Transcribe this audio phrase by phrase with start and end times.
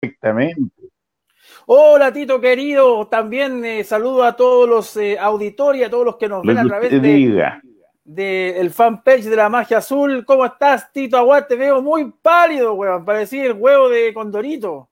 [0.00, 0.72] perfectamente.
[1.66, 6.28] Hola Tito querido, también eh, saludo a todos los eh, auditores, a todos los que
[6.28, 7.60] nos ven a través de,
[8.04, 10.24] de, el fanpage de la magia azul.
[10.24, 11.46] ¿Cómo estás, Tito Aguad?
[11.46, 14.88] Te veo muy pálido, weón, para decir huevo de condorito.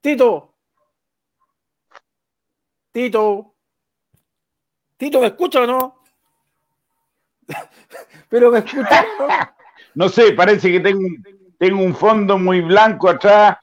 [0.00, 0.54] Tito.
[2.92, 3.54] Tito.
[4.96, 6.02] Tito, ¿me escucha o no?
[8.28, 9.28] Pero me escucha, ¿no?
[9.94, 11.00] No sé, parece que tengo,
[11.58, 13.58] tengo un fondo muy blanco atrás.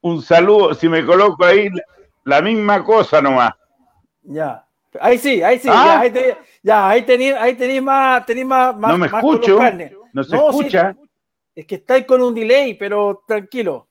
[0.00, 1.68] Un saludo, si me coloco ahí,
[2.24, 3.52] la misma cosa nomás.
[4.22, 4.64] Ya.
[5.00, 8.96] Ahí sí, ahí sí, ya, ahí, te, ya, ahí tenéis ahí más, tenéis más, No
[8.96, 9.58] me escucho,
[10.12, 10.96] no se escucha.
[11.54, 13.88] es que estáis con un delay, pero tranquilo.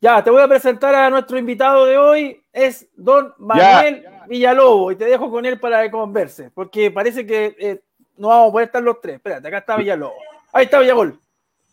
[0.00, 4.96] Ya, te voy a presentar a nuestro invitado de hoy, es don Manuel Villalobos, y
[4.96, 7.82] te dejo con él para que converse, porque parece que eh,
[8.16, 9.16] no vamos a poder estar los tres.
[9.16, 10.16] Espérate, acá está Villalobos.
[10.54, 11.20] Ahí está Villagol.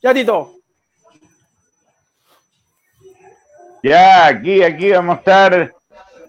[0.02, 0.56] Ya, Tito.
[3.84, 5.74] Ya, aquí, aquí vamos a estar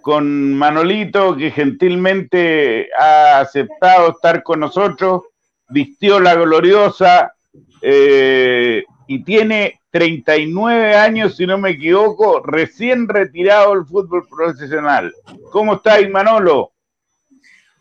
[0.02, 5.22] con Manolito, que gentilmente ha aceptado estar con nosotros,
[5.68, 7.34] vistió la gloriosa
[7.80, 15.14] eh, y tiene 39 años, si no me equivoco, recién retirado del fútbol profesional.
[15.50, 16.72] ¿Cómo estáis, Manolo?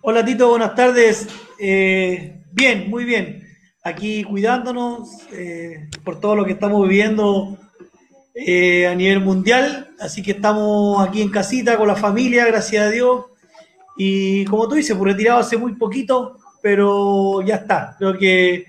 [0.01, 1.27] Hola, Tito, buenas tardes.
[1.59, 3.50] Eh, bien, muy bien.
[3.83, 7.57] Aquí cuidándonos eh, por todo lo que estamos viviendo
[8.35, 9.89] eh, a nivel mundial.
[9.99, 13.25] Así que estamos aquí en casita con la familia, gracias a Dios.
[13.97, 17.95] Y como tú dices, pues retirado hace muy poquito, pero ya está.
[17.97, 18.65] Creo que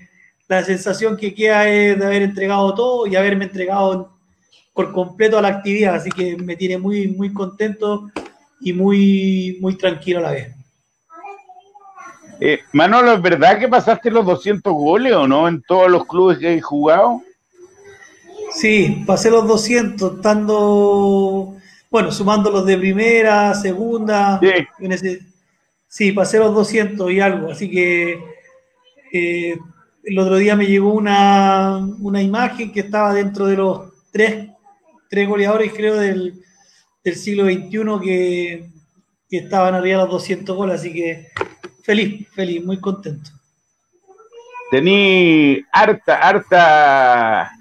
[0.47, 4.13] la sensación que queda es de haber entregado todo y haberme entregado
[4.73, 8.09] por completo a la actividad, así que me tiene muy, muy contento
[8.59, 10.62] y muy, muy tranquilo a la vez.
[12.45, 16.39] Eh, Manolo, ¿es verdad que pasaste los 200 goles o no en todos los clubes
[16.39, 17.21] que hay jugado?
[18.51, 21.55] Sí, pasé los 200, estando,
[21.89, 24.41] bueno, sumando los de primera, segunda.
[24.41, 25.19] Sí,
[25.87, 28.21] sí pasé los 200 y algo, así que
[29.13, 29.57] eh,
[30.03, 31.79] el otro día me llegó una,
[32.21, 34.49] imagen que estaba dentro de los tres,
[35.09, 36.43] tres goleadores, creo, del,
[37.05, 37.69] siglo XXI
[38.03, 38.69] que,
[39.29, 41.29] que, estaban arriba de los 200 goles, así que
[41.83, 43.29] feliz, feliz, muy contento.
[44.71, 47.51] Tení harta, harta,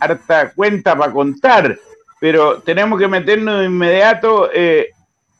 [0.00, 1.78] harta cuenta para contar,
[2.20, 4.88] pero tenemos que meternos de inmediato eh,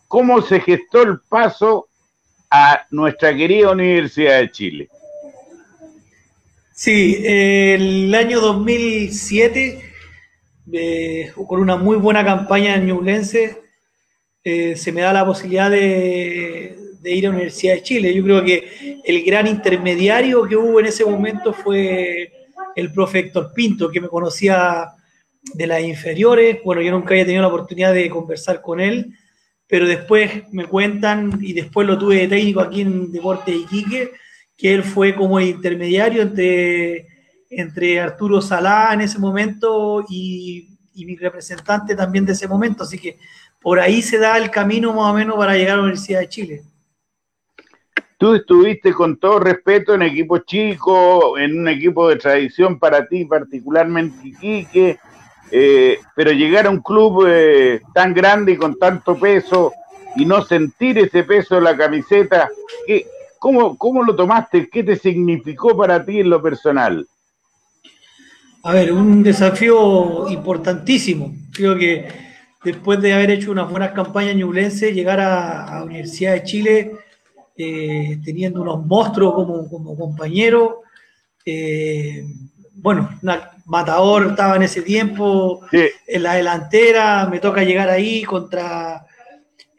[0.07, 1.89] cómo se gestó el paso
[2.51, 4.89] a nuestra querida Universidad de Chile.
[6.73, 9.93] Sí, el año 2007,
[10.73, 13.61] eh, con una muy buena campaña en Ñublense,
[14.43, 18.15] eh, se me da la posibilidad de, ir a la Universidad de Chile.
[18.15, 22.33] Yo creo que el gran intermediario que hubo en ese momento fue
[22.77, 24.87] el profe Héctor Pinto, que me conocía
[25.55, 26.59] de las inferiores.
[26.65, 29.15] Bueno, yo nunca había tenido la oportunidad de conversar con él,
[29.67, 34.13] pero después me cuentan, y después lo tuve de técnico aquí en Deporte de Iquique,
[34.57, 37.07] que él fue como el intermediario entre,
[37.49, 42.83] entre Arturo Salá en ese momento y, mi representante también de ese momento.
[42.83, 43.17] Así que
[43.59, 46.29] por ahí se da el camino más o menos para llegar a la Universidad de
[46.29, 46.63] Chile.
[48.21, 53.25] Tú estuviste con todo respeto en equipo chico, en un equipo de tradición para ti,
[53.25, 54.99] particularmente Iquique,
[55.51, 59.73] eh, pero llegar a un club eh, tan grande y con tanto peso
[60.17, 62.51] y no sentir ese peso en la camiseta,
[62.87, 63.07] ¿qué,
[63.39, 64.69] ¿Cómo, ¿Cómo lo tomaste?
[64.69, 67.07] ¿Qué te significó para ti en lo personal?
[68.63, 71.33] A ver, un desafío importantísimo.
[71.55, 72.07] Creo que
[72.63, 76.93] después de haber hecho unas buenas campañas ñublense, llegar a, la Universidad de Chile
[77.57, 80.75] eh, teniendo unos monstruos como, como compañeros.
[81.45, 82.25] Eh,
[82.75, 83.11] bueno,
[83.67, 89.07] Matador estaba en ese tiempo en la delantera, me toca llegar ahí contra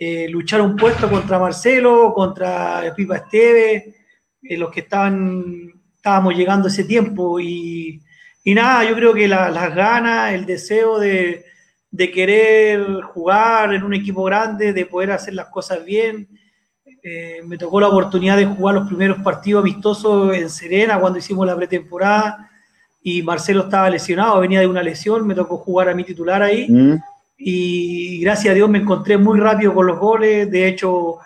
[0.04, 3.94] eh, luchar un puesto contra Marcelo, contra Pipa Esteve,
[4.42, 7.40] eh, los que estaban, estábamos llegando ese tiempo.
[7.40, 8.02] Y,
[8.44, 11.46] nada, yo creo que las ganas, el deseo de,
[11.96, 12.82] querer
[13.14, 16.28] jugar en un equipo grande, de poder hacer las cosas bien.
[17.04, 21.48] Eh, me tocó la oportunidad de jugar los primeros partidos amistosos en Serena cuando hicimos
[21.48, 22.50] la pretemporada
[23.02, 26.68] y Marcelo estaba lesionado, venía de una lesión, me tocó jugar a mi titular ahí.
[26.70, 27.00] Mm
[27.44, 30.50] y gracias a Dios me encontré muy rápido con los goles.
[30.52, 31.18] De hecho,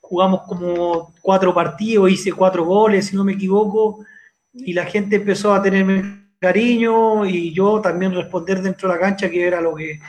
[0.00, 4.04] jugamos como cuatro partidos, hice cuatro goles, si no me equivoco,
[4.52, 9.30] y la gente empezó a tenerme cariño y yo también responder dentro de la cancha,
[9.30, 10.00] que era lo que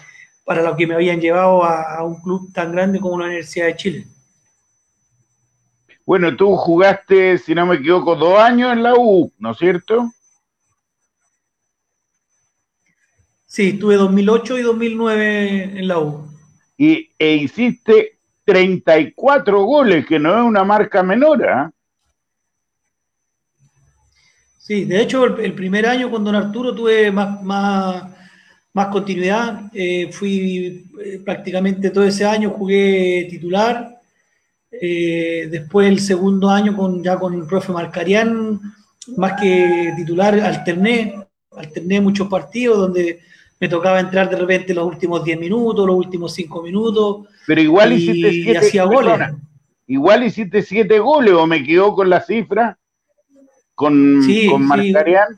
[0.43, 3.75] para lo que me habían llevado a, un club tan grande como la Universidad de
[3.75, 4.07] Chile.
[6.05, 10.11] Bueno, tú jugaste, si no me equivoco, dos años en la U, ¿no es cierto?
[13.45, 16.25] Sí, estuve 2008 y 2009 en la U.
[16.77, 21.43] Y, e hiciste 34 goles, que no es una marca menor.
[21.43, 21.69] ¿eh?
[24.57, 28.05] Sí, de hecho, el, primer año con Don Arturo tuve más, más,
[28.73, 29.69] más continuidad.
[29.73, 33.90] Eh, fui eh, prácticamente todo ese año, jugué titular.
[34.71, 38.59] Eh, después, el segundo año, con, ya con el profe Marcarián,
[39.17, 41.15] más que titular, alterné.
[41.53, 43.19] Alterné muchos partidos donde
[43.59, 47.27] me tocaba entrar de repente los últimos 10 minutos, los últimos 5 minutos.
[47.45, 49.19] Pero igual hiciste siete, hacía goles.
[49.85, 52.77] Igual hiciste 7 goles, o me equivoco con la cifra
[53.75, 55.37] con, sí, con Marcarián.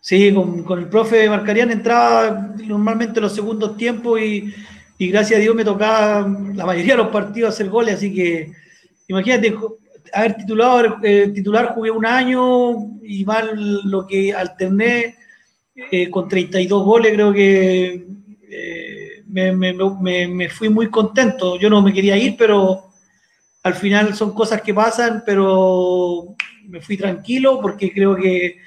[0.00, 4.54] Sí, con, el profe Marcarián entraba normalmente los segundos tiempos y,
[4.98, 8.52] gracias a Dios me tocaba la mayoría de los partidos hacer goles, así que
[9.08, 9.54] imagínate,
[10.12, 15.16] haber titulado, eh, titular jugué un año y mal lo que alterné
[15.90, 18.06] eh, con 32 goles, creo que
[18.48, 21.58] eh, me, me, fui muy contento.
[21.58, 22.86] Yo no me quería ir, pero
[23.62, 26.34] al final son cosas que pasan, pero
[26.66, 28.58] me fui tranquilo porque creo que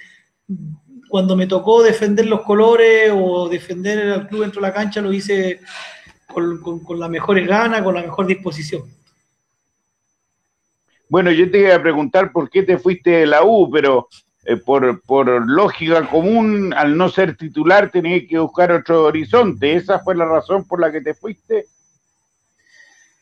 [1.10, 5.12] cuando me tocó defender los colores o defender al club dentro de la cancha lo
[5.12, 5.60] hice
[6.34, 8.84] con, con, las mejores ganas, con la mejor disposición.
[11.10, 14.08] Bueno, yo te iba a preguntar por qué te fuiste de la U, pero
[14.46, 19.76] eh, por, por, lógica común, al no ser titular, tenías que buscar otro horizonte.
[19.76, 21.66] ¿Esa fue la razón por la que te fuiste?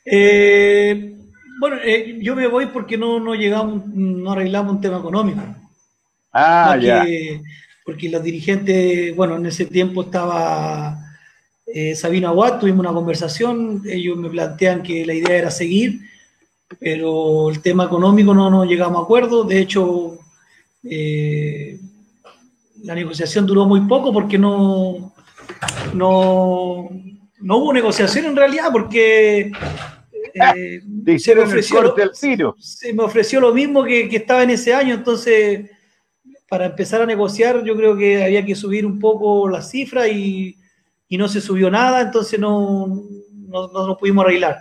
[0.04, 1.16] Eh,
[1.60, 5.42] bueno, eh, yo me voy porque no, no llegamos, no arreglamos un tema económico.
[6.34, 7.06] Ah, ya.
[7.84, 11.07] porque los dirigentes, bueno, en ese tiempo estaba
[11.68, 16.00] eh, Sabina Watt, tuvimos una conversación, ellos me plantean que la idea era seguir,
[16.80, 19.44] pero el tema económico no nos llegamos a acuerdo.
[19.44, 20.18] De hecho,
[20.84, 21.78] eh,
[22.84, 25.14] la negociación duró muy poco porque no,
[25.94, 26.90] no,
[27.42, 29.52] no hubo negociación en realidad, porque
[30.34, 30.82] eh,
[31.20, 31.96] se, me ofreció lo,
[32.58, 35.70] se me ofreció lo mismo que, estaba en ese año, entonces
[36.48, 40.56] para empezar a negociar yo creo que había que subir un poco la cifra y,
[41.16, 42.88] no se subió nada, entonces no,
[43.48, 44.58] no, no, pudimos arreglar.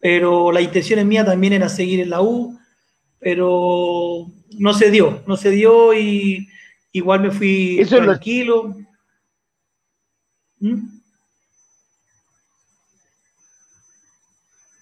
[0.00, 2.58] Pero la intención mía también era seguir en la U,
[3.20, 4.26] pero
[4.58, 6.48] no se dio, no se dio y
[6.90, 8.74] igual me fui Eso tranquilo.
[10.58, 10.94] ¿Mm?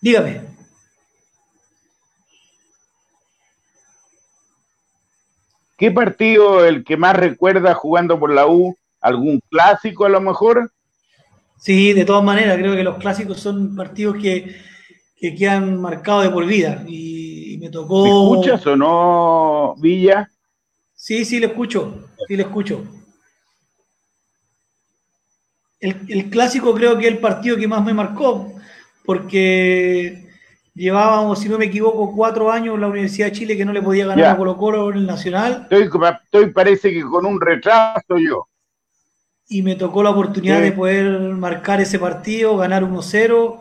[0.00, 0.52] Dígame.
[5.76, 8.76] ¿Qué partido el que más recuerda jugando por la U?
[9.00, 10.72] ¿Algún clásico a lo mejor?
[11.62, 14.56] Sí, de todas maneras, creo que los clásicos son partidos que,
[15.16, 16.82] que quedan marcados de por vida.
[16.88, 18.02] Y, me tocó.
[18.02, 20.28] ¿Me escuchas o no, Villa?
[20.92, 22.08] Sí, sí, le escucho.
[22.26, 22.82] Sí, le escucho.
[25.78, 28.52] El, el, clásico creo que es el partido que más me marcó
[29.04, 30.30] porque
[30.74, 33.82] llevábamos, si no me equivoco, cuatro años en la Universidad de Chile que no le
[33.82, 35.68] podía ganar a Colo Colo en el Nacional.
[35.70, 38.48] Estoy, parece que con un retraso yo.
[39.52, 43.58] Y me tocó la oportunidad de poder marcar ese partido, ganar 1-0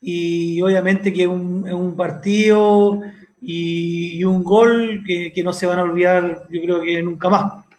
[0.00, 3.00] y obviamente que es un, partido
[3.38, 7.69] y, un gol que, que no se van a olvidar yo creo que nunca más.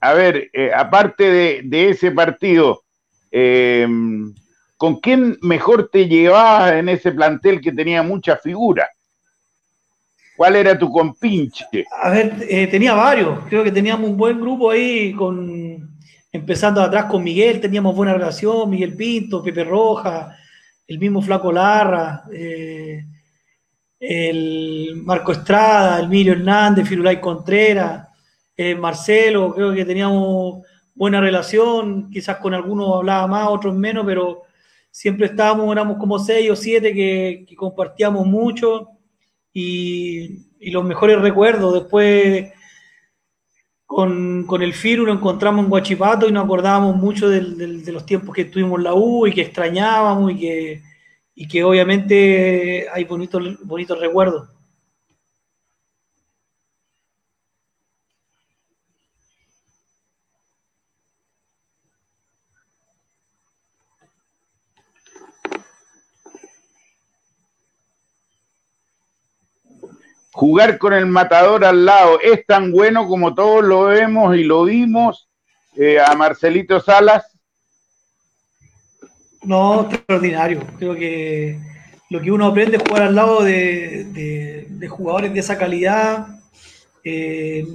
[0.00, 2.82] A ver, eh, aparte de, ese partido,
[3.30, 4.34] em,
[4.76, 8.88] ¿con quién mejor te llevabas en ese plantel que tenía mucha figura?
[10.36, 11.84] ¿Cuál era tu compinche?
[12.00, 13.40] A ver, eh, tenía varios.
[13.48, 15.98] Creo que teníamos un buen grupo ahí, con
[16.30, 20.36] empezando atrás con Miguel, teníamos buena relación, Miguel Pinto, Pepe Roja,
[20.86, 23.04] el mismo Flaco Larra, eh,
[23.98, 28.07] el Marco Estrada, Emilio Hernández, Firulay Contreras,
[28.58, 34.42] eh, Marcelo, creo que teníamos buena relación, quizás con algunos hablaba más, otros menos, pero
[34.90, 38.88] siempre estábamos, éramos como seis o siete que, compartíamos mucho
[39.52, 41.72] y, los mejores recuerdos.
[41.72, 42.52] Después
[43.86, 48.42] con, el FIRU nos encontramos en Guachipato y nos acordábamos mucho de los tiempos que
[48.42, 50.82] estuvimos en la U y que extrañábamos y que,
[51.36, 54.48] y que obviamente hay bonitos, bonitos recuerdos.
[70.38, 74.62] Jugar con el matador al lado es tan bueno como todos lo vemos y lo
[74.62, 75.28] vimos.
[75.74, 77.24] eh, a Marcelito Salas?
[79.42, 80.60] No, extraordinario.
[80.78, 81.58] Creo que
[82.10, 86.28] lo que uno aprende es jugar al lado de, jugadores de esa calidad
[87.02, 87.66] eh,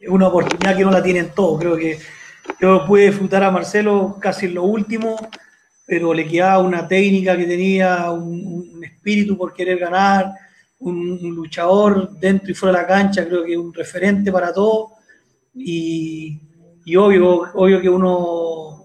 [0.00, 1.60] es una oportunidad que no la tienen todos.
[1.60, 1.98] Creo que
[2.60, 5.16] yo pude disfrutar a Marcelo casi en lo último,
[5.86, 10.32] pero le quedaba una técnica que tenía, un, espíritu por querer ganar,
[10.84, 14.92] un, luchador dentro y fuera de la cancha, creo que un referente para todos.
[15.54, 16.40] Y,
[16.96, 18.82] obvio, obvio que uno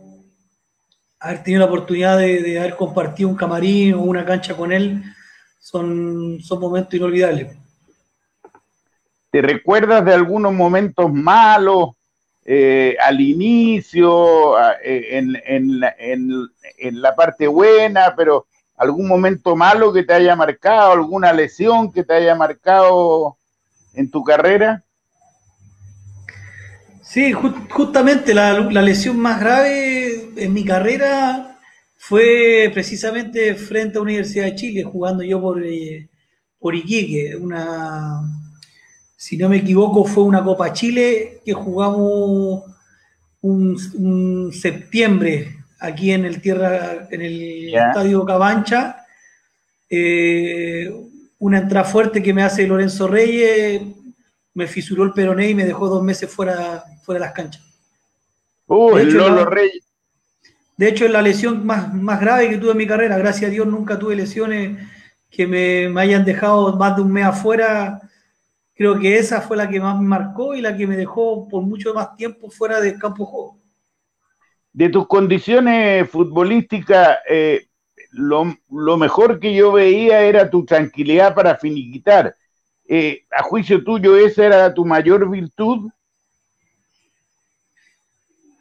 [1.20, 5.04] haber tenido la oportunidad de, haber compartido un camarín o una cancha con él
[5.60, 7.58] son, son momentos inolvidables.
[9.32, 11.90] ¿Te recuerdas de algunos momentos malos
[12.52, 15.80] eh, al inicio, eh, en,
[17.02, 18.48] la, parte buena, pero
[18.80, 23.38] algún momento malo que te haya marcado, alguna lesión que te haya marcado
[23.94, 24.84] en tu carrera?
[27.04, 31.60] Sí, justamente la, lesión más grave en mi carrera
[31.98, 36.10] fue precisamente frente a Universidad de Chile, jugando yo por, eh,
[36.60, 38.22] por Iquique, una,
[39.18, 42.64] si no me equivoco, fue una Copa Chile que jugamos
[43.42, 49.06] un, septiembre aquí en el tierra, en el estadio Cabancha.
[49.90, 50.92] Eh,
[51.40, 53.82] una entrada fuerte que me hace Lorenzo Reyes,
[54.54, 57.64] me fisuró el peroné y me dejó dos meses fuera, fuera de las canchas.
[58.68, 59.84] Uh, el Lolo Reyes.
[60.78, 63.18] De hecho, es la lesión más, más grave que tuve en mi carrera.
[63.18, 64.78] Gracias a Dios nunca tuve lesiones
[65.30, 68.02] que me, me hayan dejado más de un mes afuera
[68.80, 71.64] creo que esa fue la que más me marcó y la que me dejó por
[71.64, 73.59] mucho más tiempo fuera del campo de juego.
[74.72, 77.68] De tus condiciones futbolísticas, eh,
[78.12, 82.36] lo, mejor que yo veía era tu tranquilidad para finiquitar.
[82.88, 85.90] Eh, a juicio tuyo, ¿esa era tu mayor virtud?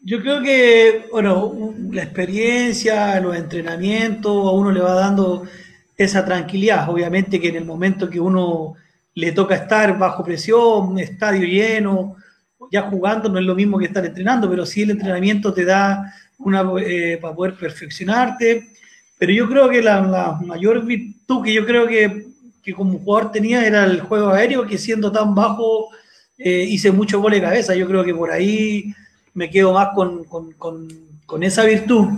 [0.02, 5.44] Yo creo que, bueno, la experiencia, los entrenamientos, a uno le va dando
[5.96, 6.88] esa tranquilidad.
[6.88, 8.74] Obviamente que en el momento que uno
[9.14, 12.16] le toca estar bajo presión, estadio lleno,
[12.70, 16.14] ya jugando no es lo mismo que estar entrenando, pero sí el entrenamiento te da
[16.38, 18.68] una eh, para poder perfeccionarte.
[19.18, 22.28] Pero yo creo que la, mayor virtud que yo creo que,
[22.74, 25.88] como jugador tenía era el juego aéreo, que siendo tan bajo
[26.36, 27.74] eh, hice mucho gol de cabeza.
[27.74, 28.94] Yo creo que por ahí
[29.34, 32.08] me quedo más con, con esa virtud.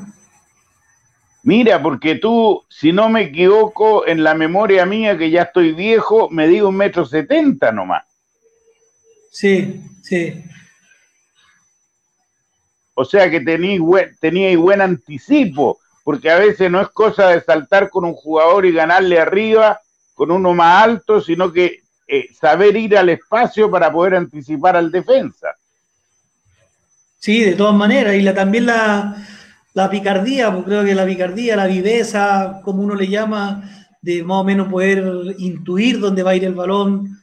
[1.43, 6.29] Mira, porque tú, si no me equivoco, en la memoria mía, que ya estoy viejo,
[6.29, 8.05] me digo un metro setenta nomás.
[9.31, 9.81] Sí,
[10.11, 10.45] sí.
[12.95, 14.11] O sea que teníais buen,
[14.59, 19.19] buen anticipo, porque a veces no es cosa de saltar con un jugador y ganarle
[19.19, 19.81] arriba
[20.15, 24.91] con uno más alto, sino que eh, saber ir al espacio para poder anticipar al
[24.91, 25.55] defensa.
[27.19, 29.17] Sí, de todas maneras, y la, también la,
[29.75, 33.63] la picardía, pues creo que la picardía, la viveza, como uno le llama,
[34.03, 37.20] de más o menos poder intuir dónde va a ir el balón,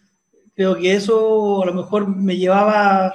[0.57, 3.13] creo que eso a lo mejor me llevaba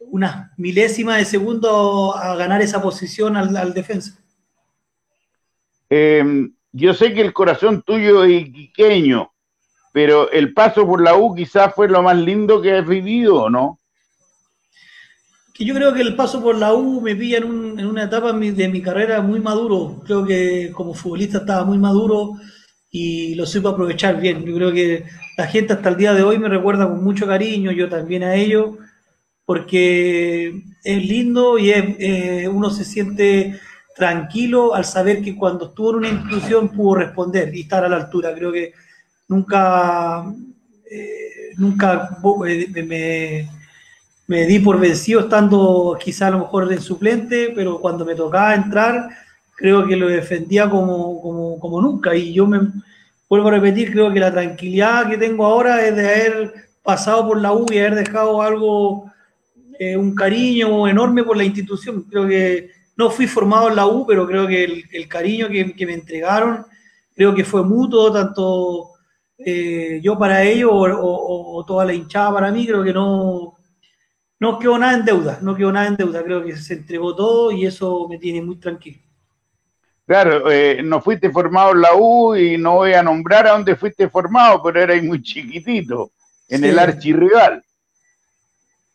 [0.00, 4.18] unas milésimas de segundo a ganar esa posición al, defensa.
[5.88, 9.32] Em, yo sé que el corazón tuyo es iquiqueño,
[9.92, 13.78] pero el paso por la U quizás fue lo más lindo que has vivido, ¿no?
[15.54, 18.68] que yo creo que el paso por la U me pilla en, una etapa de
[18.68, 20.00] mi carrera muy maduro.
[20.04, 22.32] Creo que como futbolista estaba muy maduro
[22.92, 24.44] y lo supe aprovechar bien.
[24.44, 25.04] Yo creo que
[25.36, 28.34] la gente hasta el día de hoy me recuerda con mucho cariño, yo también a
[28.36, 28.76] ellos,
[29.44, 33.58] porque es lindo y eh, uno se siente
[33.96, 37.96] tranquilo al saber que cuando estuvo en una institución pudo responder y estar a la
[37.96, 38.34] altura.
[38.34, 38.72] Creo que
[39.26, 40.24] nunca,
[40.88, 43.48] eh, nunca eh, me
[44.32, 48.54] me di por vencido estando quizá a lo mejor en suplente, pero cuando me tocaba
[48.54, 49.10] entrar,
[49.54, 52.14] creo que lo defendía como, como, nunca.
[52.14, 52.60] Y yo me
[53.28, 57.40] vuelvo a repetir, creo que la tranquilidad que tengo ahora es de haber pasado por
[57.40, 59.10] la U y haber dejado algo,
[59.78, 62.04] eh, un cariño enorme por la institución.
[62.10, 65.94] Creo que no fui formado en la U, pero creo que el, cariño que, me
[65.94, 66.64] entregaron,
[67.14, 68.90] creo que fue mutuo, tanto
[69.38, 73.56] eh, yo para ellos o toda la hinchada para mí, creo que no
[74.42, 77.52] no quedó nada en deuda, no quedó nada en deuda, creo que se entregó todo
[77.52, 78.98] y eso me tiene muy tranquilo.
[80.06, 83.76] Claro, eh, no fuiste formado en la U y no voy a nombrar a dónde
[83.76, 86.10] fuiste formado, pero eras muy chiquitito,
[86.48, 87.62] en el archirrival.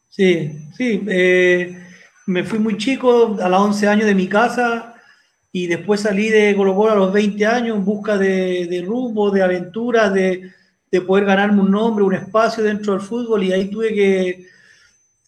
[0.09, 1.77] Sí, sí, eh,
[2.25, 4.95] me fui muy chico, a los 11 años de mi casa,
[5.51, 9.31] y después salí de Colo Colo a los 20 años en busca de, de rumbo,
[9.31, 10.51] de aventuras, de,
[10.91, 14.45] de poder ganarme un nombre, un espacio dentro del fútbol, y ahí tuve que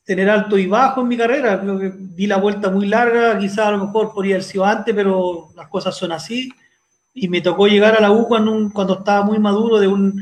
[0.09, 1.61] tener alto y bajo en mi carrera.
[1.61, 4.95] Creo que di la vuelta muy larga, quizás a lo mejor podría haber sido antes,
[4.95, 6.49] pero las cosas son así.
[7.13, 10.19] Y me tocó llegar a la U cuando, estaba muy maduro de, un,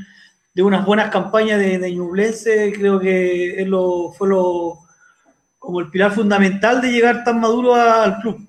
[0.53, 2.73] de unas buenas campañas de, de Ñublense.
[2.73, 3.65] Creo que
[4.17, 4.79] fue lo,
[5.57, 8.45] como el pilar fundamental de llegar tan maduro al club.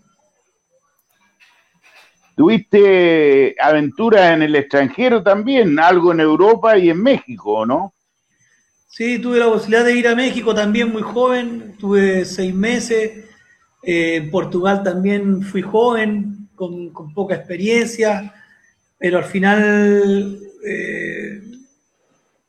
[2.35, 7.95] Tuviste aventuras en el extranjero también, algo en Europa y en México, ¿no?
[8.91, 13.27] Sí, tuve la posibilidad de ir a México también muy joven, tuve seis meses.
[13.83, 18.35] Eh, en Portugal también fui joven, con, poca experiencia,
[18.99, 21.43] pero al final, eh,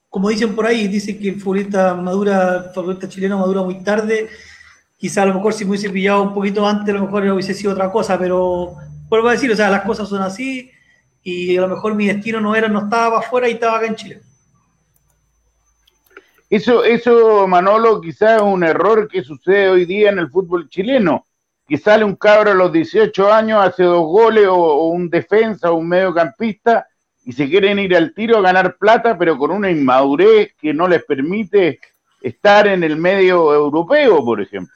[0.09, 4.29] como dicen por ahí, dicen que el futbolista madura, el futbolista chileno madura muy tarde.
[4.97, 7.53] Quizá a lo mejor si me hubiese pillado un poquito antes, a lo mejor hubiese
[7.53, 8.75] sido otra cosa, pero
[9.09, 10.71] vuelvo a decir, o sea, las cosas son así
[11.21, 13.95] y a lo mejor mi destino no era, no estaba afuera y estaba acá en
[13.95, 14.21] Chile.
[16.49, 21.25] Eso, eso, Manolo, quizás es un error que sucede hoy día en el fútbol chileno,
[21.67, 25.75] que sale un cabro a los 18 años, hace dos goles o, un defensa o
[25.75, 26.87] un mediocampista
[27.23, 30.87] y se quieren ir al tiro a ganar plata, pero con una inmadurez que no
[30.87, 31.79] les permite
[32.21, 34.73] estar en el medio europeo, por ejemplo.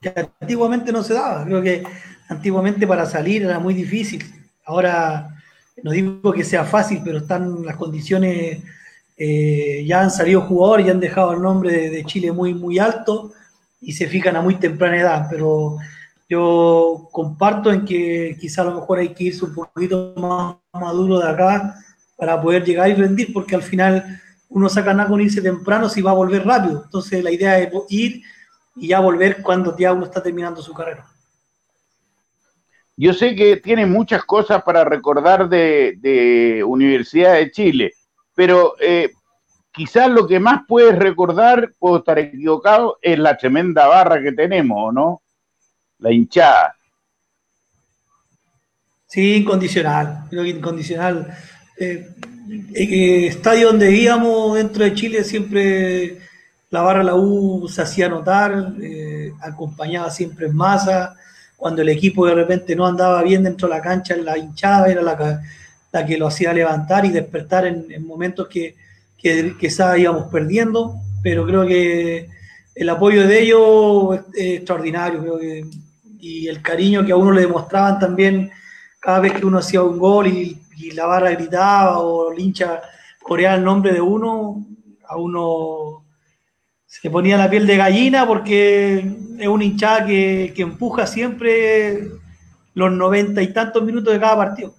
[0.00, 1.82] Que antiguamente no se daba, creo que
[2.28, 4.24] antiguamente para salir era muy difícil.
[4.64, 5.36] Ahora
[5.82, 8.62] no digo que sea fácil, pero están las condiciones,
[9.16, 13.32] eh, ya han salido jugadores y han dejado el nombre de, Chile muy, muy alto
[13.80, 15.78] y se fijan a muy temprana edad, pero
[16.28, 21.18] yo comparto en que quizá a lo mejor hay que irse un poquito más maduro
[21.18, 21.76] de acá
[22.16, 26.02] para poder llegar y rendir, porque al final uno saca nada con irse temprano si
[26.02, 26.82] va a volver rápido.
[26.84, 28.22] Entonces la idea es ir
[28.74, 31.06] y ya volver cuando ya uno está terminando su carrera.
[32.96, 37.92] Yo sé que tiene muchas cosas para recordar de, de Universidad de Chile,
[38.36, 39.10] pero eh,
[39.72, 44.94] quizás lo que más puedes recordar, puedo estar equivocado, es la tremenda barra que tenemos,
[44.94, 45.22] ¿no?
[45.98, 46.76] La hinchada.
[49.06, 51.34] Sí, incondicional, creo que incondicional.
[51.80, 52.06] Eh,
[53.26, 56.18] estadio donde íbamos dentro de Chile siempre
[56.70, 61.16] la barra la U se hacía notar, eh, acompañaba siempre en masa
[61.56, 65.00] cuando el equipo de repente no andaba bien dentro de la cancha, la hinchada era
[65.00, 65.42] la,
[66.04, 68.74] que lo hacía levantar y despertar en, en momentos que,
[69.16, 72.28] que quizás íbamos perdiendo, pero creo que
[72.74, 75.40] el apoyo de ellos es, extraordinario,
[76.20, 78.50] y el cariño que a uno le demostraban también
[79.00, 82.82] cada vez que uno hacía un gol y, la barra gritaba o el hincha
[83.22, 84.62] coreaba el nombre de uno,
[85.08, 86.04] a uno
[86.84, 88.98] se ponía la piel de gallina porque
[89.38, 92.10] es un hinchada que, que, empuja siempre
[92.74, 94.74] los noventa y tantos minutos de cada partido.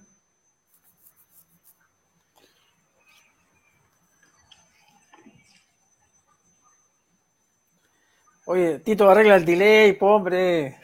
[8.50, 10.78] Oye, Tito, arregla el delay, hombre.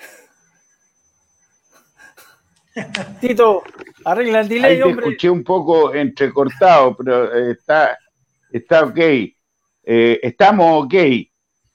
[3.22, 3.62] Tito,
[4.05, 5.07] arregla el delay, Ahí te hombre.
[5.07, 7.96] escuché un poco entrecortado, pero eh, está,
[8.53, 8.98] está ok.
[8.98, 9.33] Eh,
[10.22, 10.94] estamos ok.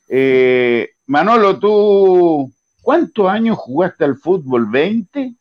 [0.10, 4.68] Eh, Manolo, tú, ¿cuántos años jugaste al fútbol?
[4.68, 5.36] ¿20?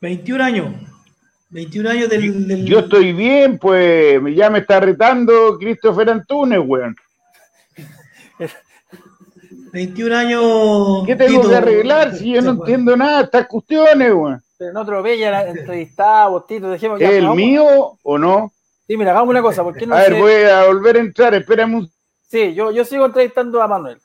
[0.00, 0.72] 21 años.
[1.50, 2.64] 21 años del, del...
[2.64, 6.94] Yo estoy bien, pues ya me está retando Christopher Antunes, weón.
[9.72, 11.06] 21 años.
[11.06, 12.62] ¿Qué tengo Tito, que arreglar si yo no bueno.
[12.62, 14.42] entiendo nada de estas cuestiones, weón?
[14.58, 18.52] Pero no atropella la entrevistada, Tito, dejemos ¿Es el mío o no?
[18.86, 19.62] Sí, mira, hagamos una cosa.
[19.62, 21.90] ¿por qué no a ver, voy a volver a entrar, espérame un
[22.28, 23.98] Sí, yo, yo sigo entrevistando a Manuel.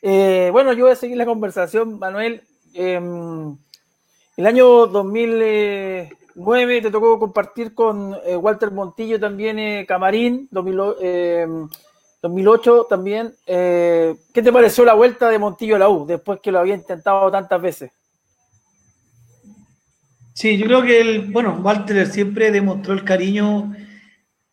[0.00, 2.42] Eh, bueno, yo voy a seguir la conversación, Manuel.
[2.72, 3.00] Eh,
[4.36, 11.68] el año 2009 te tocó compartir con eh, Walter Montillo también eh, Camarín, 2000,
[12.24, 13.34] 2008 también.
[13.46, 17.30] ¿Qué te pareció la vuelta de Montillo a la U después que lo había intentado
[17.30, 17.92] tantas veces?
[20.32, 23.74] Sí, yo creo que el, bueno, Walter siempre demostró el cariño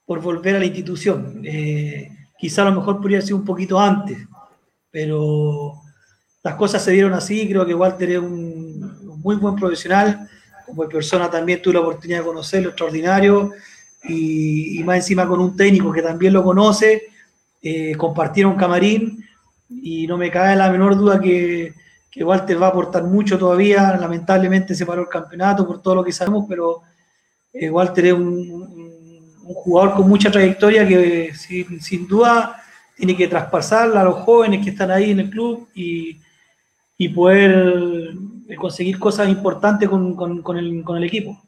[0.06, 1.42] por volver a la institución.
[1.46, 4.18] Eh, quizá a lo mejor podría ser un poquito antes,
[4.92, 5.74] pero
[6.44, 10.30] las cosas se dieron así, creo que Walter es un, muy buen profesional,
[10.66, 13.52] como persona también tuve la oportunidad de conocerlo, extraordinario,
[14.04, 17.11] y más encima con un técnico que también lo conoce,
[17.62, 19.24] eh, compartieron camarín,
[19.70, 21.74] y no me cae la menor duda que,
[22.10, 26.04] que, Walter va a aportar mucho todavía, lamentablemente se paró el campeonato por todo lo
[26.04, 26.82] que sabemos, pero
[27.54, 28.82] eh, Walter es un,
[29.42, 32.62] jugador con mucha trayectoria que sin, duda
[32.96, 36.20] tiene que traspasarla a los jóvenes que están ahí en el club y,
[36.98, 38.14] y poder
[38.58, 41.42] conseguir cosas importantes con, con, el, con, el, equipo.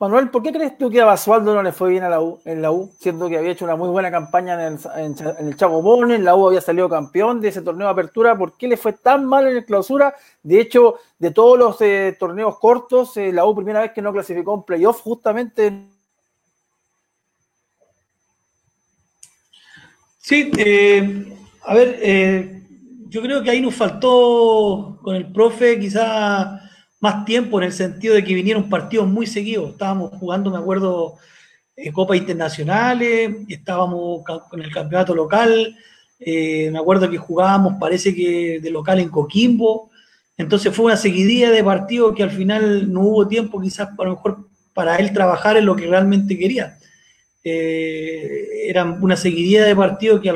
[0.00, 2.40] Manuel, ¿por qué crees tú que a Basualdo no le fue bien a la U,
[2.44, 5.56] en la U, siendo que había hecho una muy buena campaña en el, en, el
[5.56, 8.76] Chaco Bones, la U había salido campeón de ese torneo de apertura, ¿por qué le
[8.76, 10.14] fue tan mal en el clausura?
[10.40, 14.12] De hecho, de todos los eh, torneos cortos, eh, la U primera vez que no
[14.12, 15.88] clasificó un playoff justamente.
[20.18, 22.62] Sí, eh, a ver,
[23.08, 26.67] yo creo que ahí nos faltó con el profe quizá
[27.00, 29.70] más tiempo en el sentido de que vinieron partidos muy seguidos.
[29.70, 31.16] Estábamos jugando, me acuerdo,
[31.76, 35.76] en Copas Internacionales, estábamos con el campeonato local,
[36.18, 39.90] eh, me acuerdo que jugábamos, parece que de local en Coquimbo.
[40.36, 44.48] Entonces fue una seguidilla de partidos que al final no hubo tiempo quizás para mejor
[44.72, 46.78] para él trabajar en lo que realmente quería.
[47.42, 50.30] Eh, eran una seguidilla de partidos que,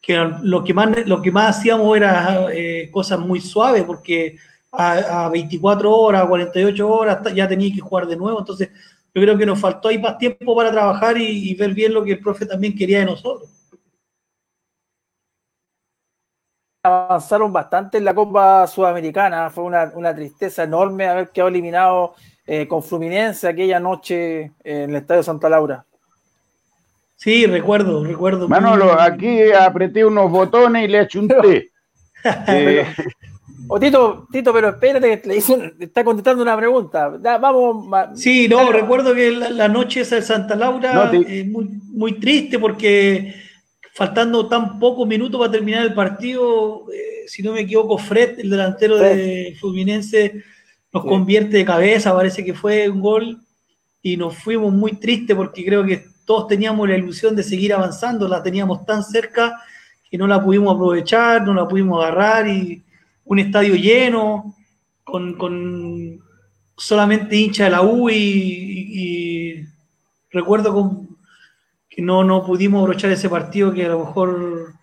[0.00, 4.36] que lo, que más, lo que más hacíamos era eh, cosas muy suaves porque
[4.76, 8.38] a, 24 horas, 48 horas, ya tenía que jugar de nuevo.
[8.38, 8.70] Entonces,
[9.14, 12.12] yo creo que nos faltó ahí más tiempo para trabajar y, ver bien lo que
[12.12, 13.48] el profe también quería de nosotros.
[16.82, 22.14] Avanzaron bastante en la Copa Sudamericana, fue una, tristeza enorme haber quedado eliminado
[22.46, 25.86] eh, con Fluminense aquella noche en el Estadio Santa Laura.
[27.16, 28.48] Sí, recuerdo, recuerdo.
[28.48, 31.70] Manolo, aquí apreté unos botones y le achunté.
[32.48, 32.86] eh,
[33.68, 35.36] o Tito, Tito, pero espérate que le
[35.84, 37.08] está contestando una pregunta.
[37.08, 38.20] vamos.
[38.20, 43.34] Sí, no, recuerdo que la, noche esa de Santa Laura es muy, muy triste porque
[43.94, 48.50] faltando tan pocos minutos para terminar el partido, eh, si no me equivoco, Fred, el
[48.50, 50.42] delantero de Fluminense,
[50.92, 53.40] nos convierte de cabeza, parece que fue un gol,
[54.04, 58.28] y nos fuimos muy tristes porque creo que todos teníamos la ilusión de seguir avanzando,
[58.28, 59.58] la teníamos tan cerca
[60.10, 62.84] que no la pudimos aprovechar, no la pudimos agarrar y
[63.24, 64.54] un estadio lleno,
[65.04, 66.20] con,
[66.76, 69.66] solamente hincha de la U y,
[70.30, 71.06] recuerdo
[71.88, 74.74] que no, no pudimos abrochar ese partido que a lo mejor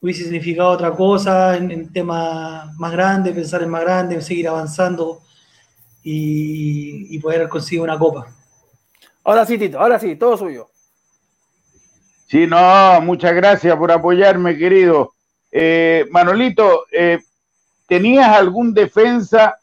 [0.00, 5.22] hubiese significado otra cosa en, en temas más grandes, pensar en más grande, seguir avanzando
[6.08, 8.26] y, poder conseguir una copa.
[9.24, 10.68] Ahora sí, Tito, ahora sí, todo suyo.
[12.28, 15.12] Sí, no, muchas gracias por apoyarme, querido.
[15.50, 17.18] Eh, Manolito, eh,
[17.86, 19.56] ¿tenías algún defensa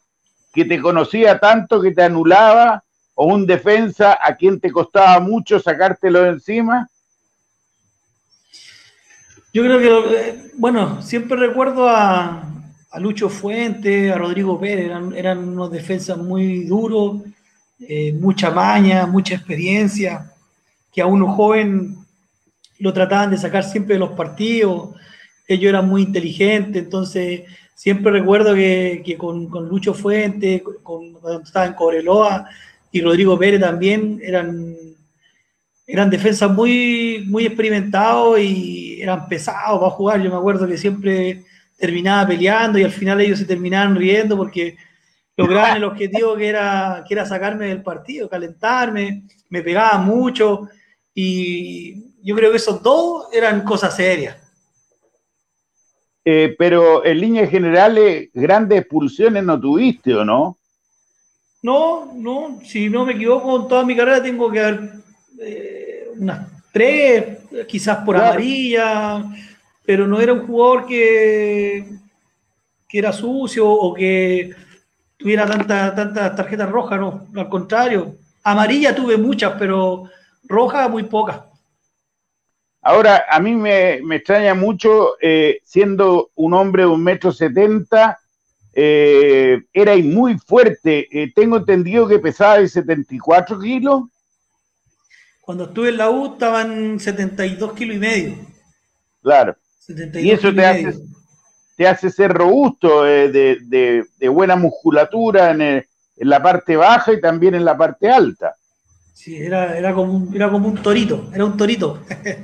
[0.54, 2.84] que te conocía tanto que te anulaba
[3.16, 6.90] o un defensa a quien te costaba mucho sacártelo de encima?
[9.54, 12.50] Yo creo que, eh, bueno, siempre recuerdo a,
[13.00, 17.22] Lucho Fuente, a Rodrigo Pérez, eran, unos defensas muy duros,
[17.80, 20.32] eh, mucha maña, mucha experiencia,
[20.92, 21.98] que a uno joven
[22.80, 24.92] lo trataban de sacar siempre de los partidos,
[25.48, 27.44] ellos eran muy inteligentes, entonces
[27.76, 32.48] siempre recuerdo que, con, Lucho Fuente, con, cuando estaba en Cobreloa
[32.92, 34.76] y Rodrigo Pérez también eran,
[35.88, 40.22] eran defensas muy, muy experimentados y eran pesados para jugar.
[40.22, 41.44] Yo me acuerdo que siempre
[41.78, 44.78] terminaba peleando y al final ellos se terminaban riendo porque
[45.36, 50.70] lograban el objetivo que era, que era sacarme del partido, calentarme, me pegaban mucho
[51.14, 54.43] y yo creo que esos dos eran cosas serias.
[56.26, 60.58] Eh, pero en líneas generales, grandes expulsiones no tuviste, ¿o no?
[61.62, 64.90] No, no, si no me equivoco, en toda mi carrera tengo que haber
[65.40, 69.24] eh, unas tres, quizás por amarilla,
[69.86, 71.86] pero no era un jugador que,
[72.88, 74.52] que era sucio o que
[75.18, 78.16] tuviera tantas tanta tarjetas rojas, no, al contrario.
[78.44, 80.04] Amarilla tuve muchas, pero
[80.44, 81.40] rojas muy pocas.
[82.86, 88.20] Ahora, a mí me, extraña mucho, eh, siendo un hombre de un metro setenta,
[88.74, 91.08] eh, era muy fuerte.
[91.10, 94.04] Eh, tengo entendido que pesaba de 74 kilos.
[95.40, 98.36] Cuando estuve en la U estaban 72 kilos y medio.
[99.22, 99.56] Claro.
[100.16, 100.94] y eso te hace,
[101.78, 105.86] te hace ser robusto, de, buena musculatura en
[106.18, 108.54] la parte baja y también en la parte alta.
[109.14, 112.04] Sí, era, era, como, un, era como un torito, era un torito.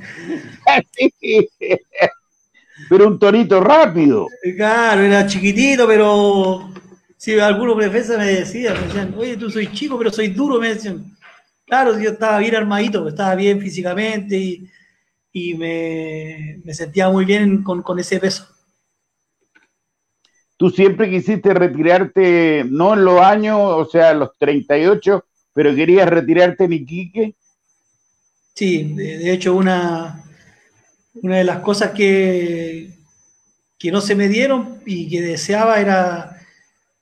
[2.88, 4.26] Pero un torito rápido.
[4.56, 6.72] Claro, era chiquitito, pero
[7.16, 10.70] si algunos defensas me decían, me decían, oye, tú soy chico, pero soy duro, me
[10.70, 11.14] decían.
[11.66, 14.62] Claro, yo estaba bien armadito, estaba bien físicamente
[15.32, 18.48] y, me, sentía muy bien con, con ese peso.
[20.56, 26.64] Tú siempre quisiste retirarte, no en los años, o sea, los 38, pero querías retirarte
[26.64, 27.34] en Iquique.
[28.54, 30.24] Sí, de, hecho una,
[31.14, 32.90] una de las cosas que,
[33.78, 36.36] que no se me dieron y que deseaba era,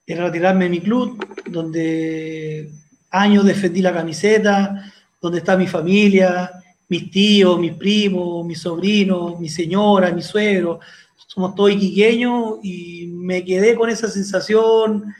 [0.06, 2.70] retirarme de mi club, donde
[3.10, 6.50] años defendí la camiseta, donde está mi familia,
[6.88, 10.80] mis tíos, mis primos, mis sobrinos, mi señora, mi suegro,
[11.26, 15.12] somos todos iquiqueños y me quedé con esa sensación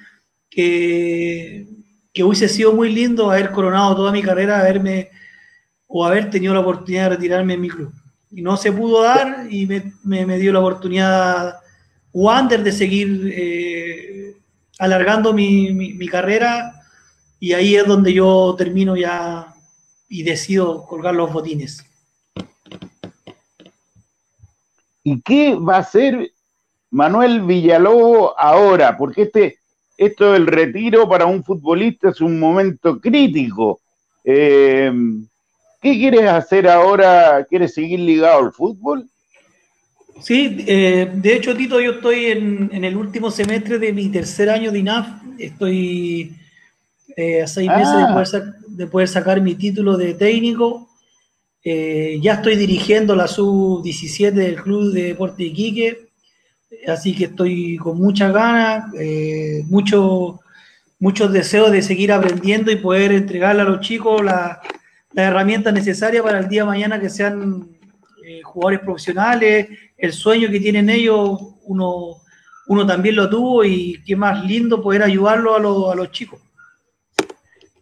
[0.49, 1.67] que,
[2.13, 5.11] que hubiese sido muy lindo haber coronado toda mi carrera, haberme
[5.87, 7.93] o haber tenido la oportunidad de retirarme en mi club.
[8.31, 11.57] Y no se pudo dar y me, dio la oportunidad
[12.13, 14.37] Wander de seguir eh,
[14.79, 16.75] alargando mi, mi carrera
[17.41, 19.55] y ahí es donde yo termino ya
[20.09, 21.85] y decido colgar los botines.
[25.03, 26.33] ¿Y qué va a hacer
[26.91, 28.97] Manuel Villalobos ahora?
[28.97, 29.59] Porque este,
[29.99, 33.81] esto del retiro para un futbolista es un momento crítico.
[34.25, 34.91] Eh,
[35.83, 37.45] ¿Qué quieres hacer ahora?
[37.49, 39.07] ¿Quieres seguir ligado al fútbol?
[40.23, 44.73] Sí, eh, de hecho, Tito, yo estoy en, el último semestre de mi tercer año
[44.73, 45.07] de INAF.
[45.39, 46.35] Estoy
[47.17, 48.55] eh, a seis meses de ah.
[48.69, 50.89] de poder, sacar mi título de técnico
[51.65, 56.08] eh, ya estoy dirigiendo la sub-17 del Club de Deporte de Iquique,
[56.91, 60.41] así que estoy con muchas ganas, eh, mucho,
[60.99, 64.59] muchos deseos de seguir aprendiendo y poder entregarle a los chicos las
[65.15, 67.69] herramientas necesarias para el día de mañana que sean
[68.25, 72.17] eh, jugadores profesionales, el sueño que tienen ellos, uno,
[72.69, 75.55] uno también lo tuvo y qué más lindo poder ayudarlo
[75.89, 76.41] a, a los chicos.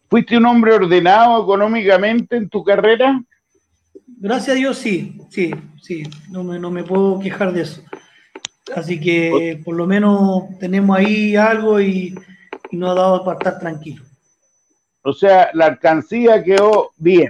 [0.09, 3.21] ¿Fuiste un hombre ordenado económicamente en tu carrera?
[4.19, 7.83] Gracias a Dios sí, sí, sí, no me, no me puedo quejar de eso.
[8.75, 12.15] Así que por lo menos tenemos ahí algo y,
[12.73, 14.05] nos ha dado para estar tranquilo.
[15.03, 17.29] O sea, la alcancía quedó bien.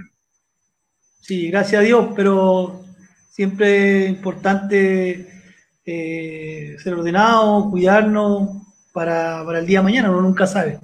[1.20, 2.80] Sí, gracias a Dios, pero
[3.30, 5.28] siempre es importante
[5.84, 8.48] eh, ser ordenado, cuidarnos
[8.92, 10.80] para, para el día de mañana, uno nunca sabe.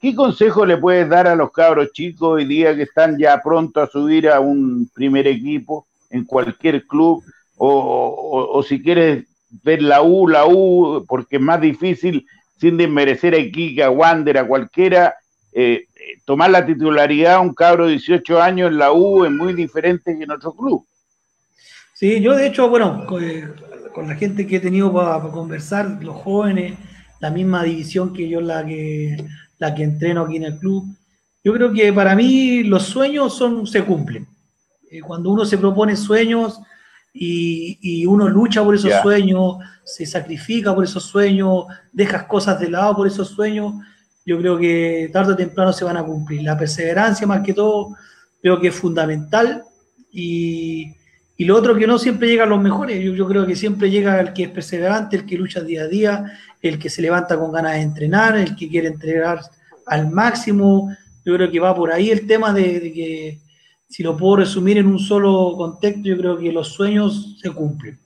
[0.00, 3.82] ¿Qué consejo le puedes dar a los cabros chicos hoy día que están ya pronto
[3.82, 7.22] a subir a un primer equipo en cualquier club?
[7.62, 9.26] O, si quieres
[9.62, 12.26] ver la U, la U, porque es más difícil,
[12.58, 15.14] sin desmerecer a Iquique, a Wander, a cualquiera,
[15.52, 15.86] eh,
[16.24, 20.16] tomar la titularidad a un cabro de 18 años en la U es muy diferente
[20.16, 20.86] que en otro club.
[21.92, 26.78] Sí, yo de hecho, bueno, con, la gente que he tenido para conversar, los jóvenes,
[27.20, 29.22] la misma división que yo la que
[29.58, 30.86] la que entreno aquí en el club.
[31.44, 34.26] Yo creo que para mí los sueños son, se cumplen.
[34.90, 36.58] Eh, cuando uno se propone sueños
[37.12, 42.96] y, uno lucha por esos sueños, se sacrifica por esos sueños, dejas cosas de lado
[42.96, 43.74] por esos sueños,
[44.24, 46.42] yo creo que tarde o temprano se van a cumplir.
[46.42, 47.96] La perseverancia más que todo
[48.40, 49.64] creo que es fundamental
[50.12, 50.94] y,
[51.36, 53.90] y lo otro que no siempre llega a los mejores, yo, yo, creo que siempre
[53.90, 57.38] llega el que es perseverante, el que lucha día a día, el que se levanta
[57.38, 59.40] con ganas de entrenar, el que quiere entregar
[59.86, 60.94] al máximo.
[61.24, 63.38] Yo creo que va por ahí el tema de, que,
[63.90, 67.98] si lo puedo resumir en un solo contexto, yo creo que los sueños se cumplen.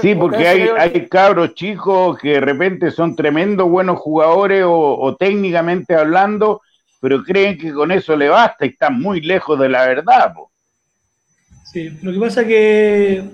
[0.00, 5.94] Sí, porque hay, hay, cabros chicos que de repente son tremendos buenos jugadores o, técnicamente
[5.94, 6.60] hablando,
[7.00, 10.34] pero creen que con eso le basta y están muy lejos de la verdad.
[11.74, 13.24] Sí, lo que pasa es que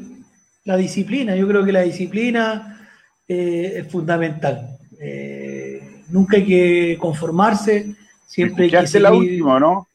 [0.64, 2.88] la disciplina, yo creo que la disciplina
[3.28, 4.78] eh, es fundamental.
[5.00, 7.94] Eh, nunca hay que conformarse,
[8.26, 9.86] siempre hay que seguir, la última, ¿no?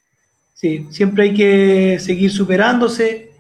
[0.53, 3.35] Sí, siempre hay que seguir superándose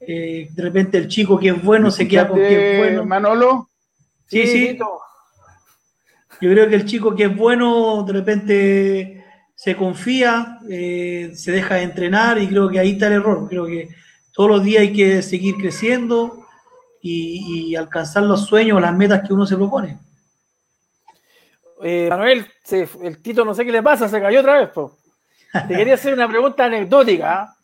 [0.00, 3.04] eh, de repente el chico que es bueno se queda con que es bueno.
[3.04, 3.68] Manolo?
[4.26, 4.78] Sí, sí.
[6.40, 11.76] Yo creo que el chico que es bueno de repente se confía, eh, se deja
[11.76, 13.46] de entrenar y creo que ahí está el error.
[13.48, 13.90] Creo que
[14.32, 16.46] todos los días hay que seguir creciendo
[17.02, 19.98] y, alcanzar los sueños, las metas que uno se propone.
[21.82, 22.46] Eh, Manuel,
[23.02, 24.70] el Tito no sé qué le pasa, se cayó otra vez.
[25.66, 27.56] Te quería hacer una pregunta anecdótica.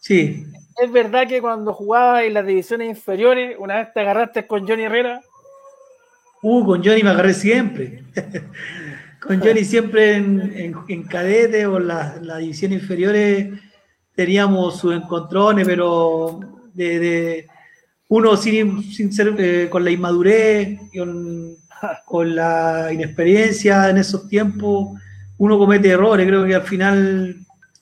[0.00, 0.44] Sí.
[0.82, 4.82] ¿Es verdad que cuando jugabas en las divisiones inferiores, una vez te agarraste con Johnny
[4.82, 5.22] Herrera?
[6.42, 8.02] Uh, con Johnny me agarré siempre.
[9.20, 13.50] con Johnny siempre en, en, cadete o en las divisiones inferiores
[14.14, 16.40] teníamos sus encontrones, pero
[16.74, 17.46] de,
[18.08, 21.56] uno sin, ser eh, con la inmadurez, con,
[22.06, 24.98] con, la inexperiencia en esos tiempos,
[25.38, 26.26] uno comete errores.
[26.26, 27.36] Creo que al final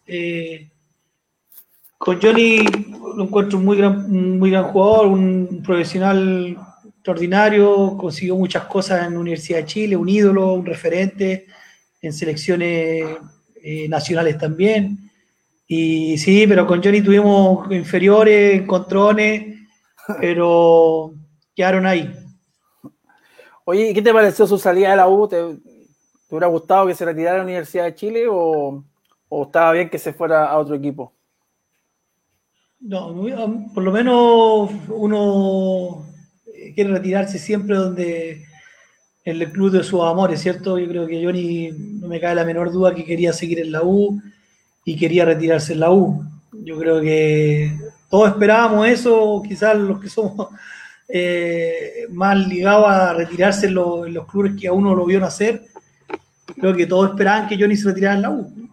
[0.06, 0.70] eh,
[1.98, 2.64] con Johnny
[3.16, 9.14] lo encuentro un muy gran, muy gran jugador, un profesional extraordinario, consiguió muchas cosas en
[9.14, 11.46] la Universidad de Chile, un ídolo, un referente
[12.00, 13.04] en selecciones
[13.62, 15.09] eh, nacionales también.
[15.72, 19.56] Y sí, pero con Johnny tuvimos inferiores, encontrones,
[20.20, 21.14] pero
[21.54, 22.12] quedaron ahí.
[23.64, 25.28] Oye, ¿qué te pareció su salida de la U?
[25.28, 25.40] ¿Te,
[26.28, 28.82] hubiera gustado que se retirara de la Universidad de Chile o,
[29.28, 31.12] o estaba bien que se fuera a otro equipo?
[32.80, 33.14] No,
[33.72, 36.04] por lo menos uno
[36.74, 38.44] quiere retirarse siempre donde
[39.24, 40.80] en el club de sus amores, ¿cierto?
[40.80, 43.84] Yo creo que Johnny no me cae la menor duda que quería seguir en la
[43.84, 44.20] U
[44.84, 46.24] y quería retirarse en la U.
[46.52, 47.76] Yo creo que
[48.08, 50.48] todos esperábamos eso, quizás los que somos
[51.08, 55.66] eh, más ligados a retirarse en, los clubes que a uno lo vio nacer,
[56.56, 58.70] creo que todos esperaban que Johnny se retirara en la U.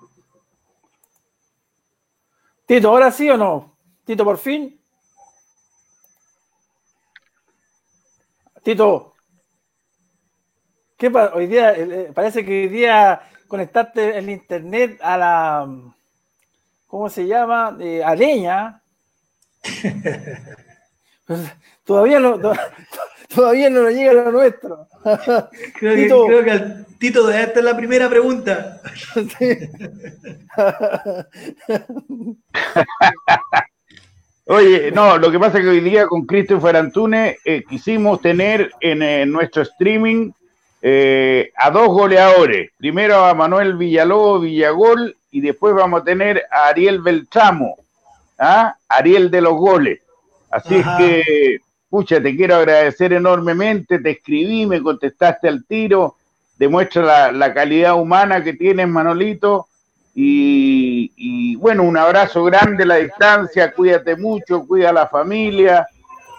[2.65, 3.77] Tito, ¿ahora sí o no?
[4.03, 4.77] Tito, por fin.
[8.63, 9.13] Tito,
[10.97, 11.71] ¿qué hoy día?
[11.71, 15.93] Eh, parece que hoy día conectaste el internet a la,
[16.87, 17.77] ¿cómo se llama?
[17.79, 18.81] Eh, a leña.
[21.83, 22.39] todavía no,
[23.35, 24.87] todavía no nos llega lo nuestro.
[25.79, 28.81] Creo, que, al Tito, esta es la primera pregunta.
[34.49, 38.71] Oye, no, lo que pasa es que hoy día con Christopher Antunes eh, quisimos tener
[38.79, 40.31] en, nuestro streaming
[40.81, 42.71] eh, a dos goleadores.
[42.77, 47.75] Primero a Manuel Villalobos Villagol y después vamos a tener a Ariel Beltramo,
[48.37, 48.75] ¿ah?
[48.87, 50.01] Ariel de los goles.
[50.49, 51.57] Así es que,
[51.89, 56.15] pucha, te quiero agradecer enormemente, te escribí, me contestaste al tiro,
[56.57, 59.67] demuestra la, la calidad humana que tienes, Manolito
[60.19, 65.87] y, bueno, un abrazo grande a la distancia, cuídate mucho, cuida a la familia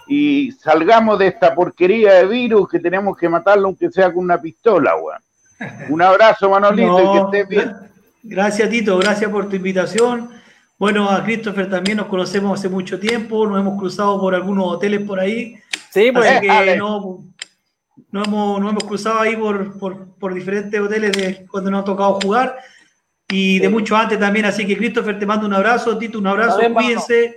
[0.09, 4.41] y salgamos de esta porquería de virus que tenemos que matarlo aunque sea con una
[4.41, 5.23] pistola, weón.
[5.91, 7.77] Un abrazo, Manolito, y que estés bien.
[8.29, 10.31] Gracias, Tito, gracias por tu invitación.
[10.79, 15.01] Bueno, a Christopher también nos conocemos hace mucho tiempo, nos hemos cruzado por algunos hoteles
[15.01, 15.59] por ahí.
[15.91, 17.25] Sí, pues Así que no,
[18.11, 21.85] no, hemos, no hemos cruzado ahí por, por, por diferentes hoteles de cuando nos ha
[21.85, 22.59] tocado jugar
[23.27, 24.45] y de mucho antes también.
[24.45, 27.35] Así que, Christopher, te mando un abrazo, Tito, un abrazo, cuídense.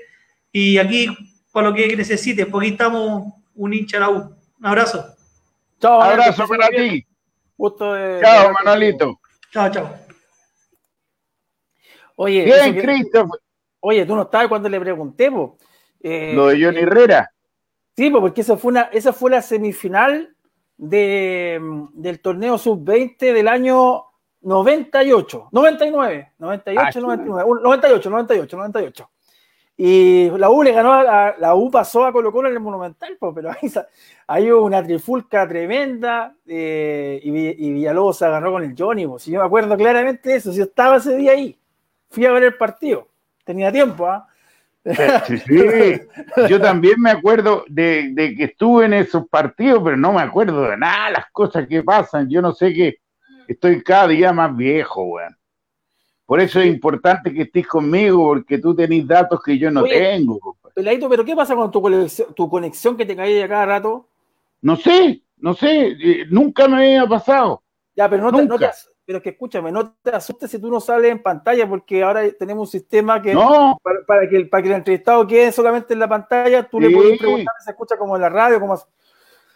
[0.51, 1.07] Y aquí,
[1.53, 4.35] para lo que necesites, porque aquí estamos un hincha la U.
[4.59, 5.05] Un abrazo.
[5.79, 6.01] Chao.
[6.01, 7.05] Abrazo para ti.
[8.21, 9.19] chao, Manolito.
[9.51, 10.10] Chao, chao.
[12.23, 13.39] Oye, Bien, Christopher.
[13.79, 15.31] Oye, tú no estabas cuando le pregunté,
[16.01, 17.31] eh, lo de Johnny Herrera.
[17.95, 20.35] Sí, porque esa fue, una, esa fue la semifinal
[20.77, 21.59] de,
[21.93, 24.05] del torneo sub-20 del año
[24.41, 29.09] 98, 99, 98, 99, 98, 98, 98.
[29.77, 33.17] Y la U le ganó, a, la U pasó a Colo Colo en el Monumental,
[33.33, 33.71] pero ahí,
[34.27, 39.07] hay hubo una trifulca tremenda eh, y, y, Villalobos se agarró con el Johnny.
[39.17, 41.57] Si yo me acuerdo claramente de eso, si yo estaba ese día ahí,
[42.11, 43.07] fui a ver el partido,
[43.43, 44.27] tenía tiempo, ¿ah?
[45.27, 46.01] Sí, sí,
[46.49, 50.63] yo también me acuerdo de, de, que estuve en esos partidos, pero no me acuerdo
[50.63, 52.27] de nada, las cosas que pasan.
[52.27, 52.97] Yo no sé qué,
[53.47, 55.37] estoy cada día más viejo, weón.
[56.25, 60.57] Por eso es importante que estés conmigo, porque tú tenés datos que yo no tengo.
[60.73, 64.07] Peladito, pero ¿qué pasa con tu conexión, tu conexión que te cae a cada rato?
[64.61, 67.61] No sé, no sé, eh, nunca me había pasado.
[67.95, 68.57] Ya, pero no te, no
[69.05, 72.67] pero que escúchame, no te asustes si tú no sales en pantalla, porque ahora tenemos
[72.67, 73.33] un sistema que
[74.05, 77.53] para, que, para que el entrevistado quede solamente en la pantalla, tú le puedes preguntar,
[77.63, 78.77] se escucha como en la radio, como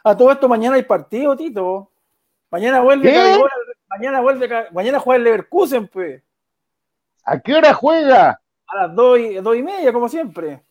[0.03, 1.91] a todo esto mañana hay partido, Tito.
[2.51, 3.11] Mañana vuelve,
[3.87, 6.21] mañana vuelve, mañana juega el Leverkusen, pues.
[7.23, 8.39] ¿A qué hora juega?
[8.67, 10.63] A las dos y, dos y media, como siempre.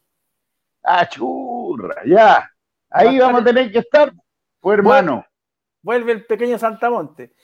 [0.84, 2.48] Ah, churra, ya.
[2.90, 4.12] Ahí vamos a tener que estar,
[4.60, 5.26] pues hermano.
[5.82, 7.34] Vuelve el pequeño Santamonte.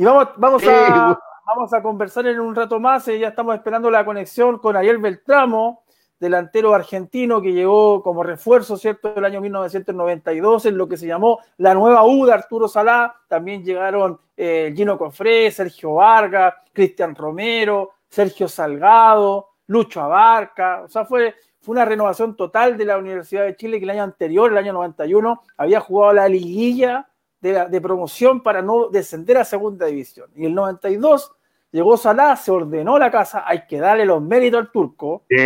[0.00, 3.06] Y vamos, vamos, a, vamos a conversar en un rato más.
[3.08, 5.82] Eh, ya estamos esperando la conexión con Ariel Beltramo,
[6.18, 11.40] delantero argentino que llegó como refuerzo, ¿cierto?, del año 1992 en lo que se llamó
[11.58, 13.14] la nueva U de Arturo Salá.
[13.28, 20.80] También llegaron eh, Gino Cofré, Sergio Vargas, Cristian Romero, Sergio Salgado, Lucho Abarca.
[20.80, 24.04] O sea, fue, fue una renovación total de la Universidad de Chile que el año
[24.04, 27.09] anterior, el año 91, había jugado la liguilla
[27.40, 30.30] de, de promoción para no descender a segunda división.
[30.34, 31.32] Y el 92
[31.72, 35.24] llegó Salah, se ordenó la casa, hay que darle los méritos al turco.
[35.28, 35.36] Sí,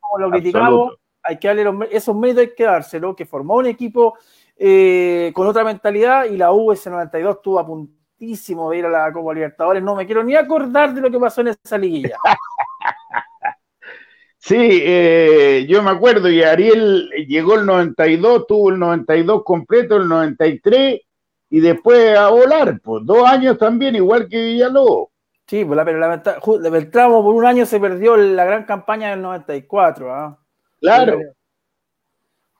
[0.00, 3.66] como lo criticamos, hay que darle los, esos méritos, hay que dárselo, que formó un
[3.66, 4.14] equipo
[4.56, 9.12] eh, con otra mentalidad y la US 92 estuvo a puntísimo de ir a la
[9.12, 9.82] Copa Libertadores.
[9.82, 12.16] No me quiero ni acordar de lo que pasó en esa liguilla.
[14.38, 20.06] Sí, eh, yo me acuerdo, y Ariel llegó el 92, tuvo el 92 completo, el
[20.06, 21.00] 93,
[21.48, 25.08] y después a volar, pues dos años también, igual que Villalobos.
[25.46, 29.22] Sí, pues la, pero la, Beltramo por un año se perdió la gran campaña del
[29.22, 30.12] 94.
[30.12, 30.38] ¿ah?
[30.80, 31.20] Claro.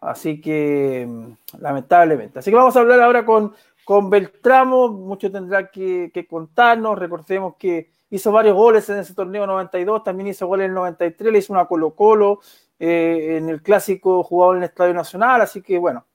[0.01, 1.09] Así que,
[1.59, 2.39] lamentablemente.
[2.39, 4.89] Así que vamos a hablar ahora con, con Beltramo.
[4.89, 6.97] Mucho tendrá que, contarnos.
[6.97, 10.05] Recordemos que hizo varios goles en ese torneo 92.
[10.05, 11.33] También hizo goles en el 93.
[11.33, 12.41] Le hizo una Colo-Colo
[12.79, 15.41] eh, en el clásico jugado en el Estadio Nacional.
[15.41, 16.07] Así que, bueno,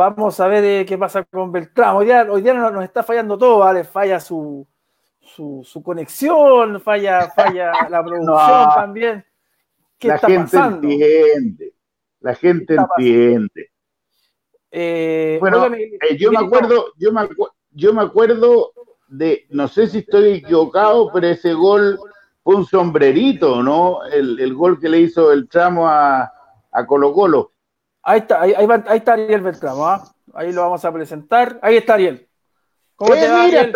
[0.00, 1.98] vamos a ver eh, qué pasa con Beltramo.
[1.98, 3.84] Hoy día, hoy día nos, está fallando todo, ¿vale?
[3.84, 4.66] Falla su,
[5.20, 9.24] su, conexión, falla, falla la producción también.
[9.98, 11.74] ¿Qué la gente entiende,
[12.20, 13.70] la gente entiende.
[14.70, 17.28] Eh, bueno, eh, yo me acuerdo, yo me,
[17.72, 18.72] yo me acuerdo
[19.08, 21.98] de, no sé si estoy equivocado, pero ese gol
[22.42, 24.02] fue un sombrerito, ¿no?
[24.04, 26.32] El, gol que le hizo el tramo a,
[26.86, 27.52] Colo Colo.
[28.02, 28.54] Ahí está, ahí,
[28.94, 30.10] está Ariel Beltramo, ¿ah?
[30.34, 31.58] ahí lo vamos a presentar.
[31.62, 32.28] Ahí está Ariel.
[32.96, 33.72] ¿Cómo te va, Ariel?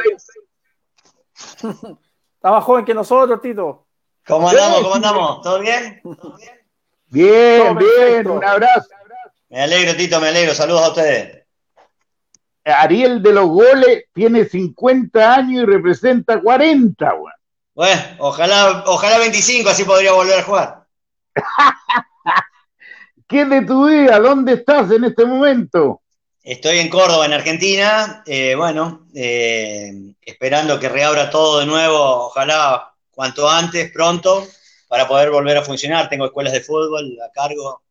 [2.35, 3.87] Está más joven que nosotros, Tito.
[4.27, 4.83] ¿Cómo andamos?
[4.83, 5.43] ¿Cómo andamos?
[5.43, 6.03] ¿Todo bien?
[7.07, 8.89] Bien, bien, un abrazo.
[9.49, 10.55] Me alegro, Tito, me alegro.
[10.55, 11.45] Saludos a ustedes.
[12.65, 17.15] Ariel de los goles tiene 50 años y representa 40,
[17.75, 20.87] Bueno, ojalá, ojalá 25, así podría volver a jugar.
[23.27, 24.19] ¿Qué de tu vida?
[24.19, 26.03] ¿Dónde estás en este momento?
[26.43, 28.23] Estoy en Córdoba, en Argentina.
[28.27, 34.47] Eh, bueno, eh, esperando que reabra todo de nuevo, ojalá cuanto antes, pronto,
[34.89, 36.11] para poder volver a funcionar.
[36.11, 37.83] Tengo escuelas de fútbol a cargo,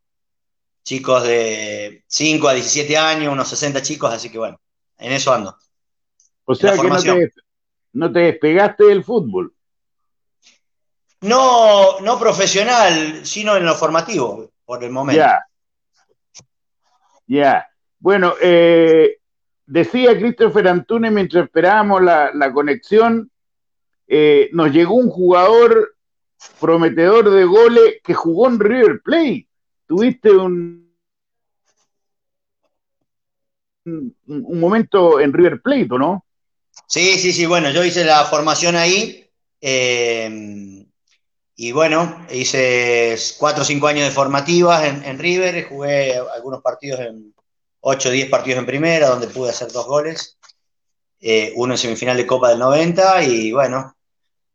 [0.84, 4.60] chicos de 5 a 17 años, unos 60 chicos, así que bueno,
[5.00, 5.58] en eso ando.
[6.46, 7.34] O sea que no te,
[7.94, 9.52] no te, despegaste del fútbol.
[11.22, 15.22] No, no profesional, sino en lo formativo, por el momento.
[15.22, 15.45] Ya.
[17.28, 17.68] Ya.
[17.99, 19.18] Bueno, eh,
[19.66, 23.32] decía Christopher Antunes mientras esperábamos la, conexión,
[24.07, 25.95] eh, nos llegó un jugador
[26.59, 29.47] prometedor de goles que jugó en River Plate.
[29.88, 30.93] Tuviste un,
[33.86, 36.26] un, momento en River Plate, ¿o no?
[36.88, 39.30] Sí, sí, sí, bueno, yo hice la formación ahí.
[39.61, 40.30] Eh,
[41.56, 46.99] y bueno, hice cuatro o cinco años de formativas en, en River, jugué algunos partidos
[47.01, 47.34] en,
[47.86, 50.38] 8 o 10 partidos en primera, donde pude hacer dos goles,
[51.20, 53.93] eh, uno en semifinal de Copa del 90, y bueno,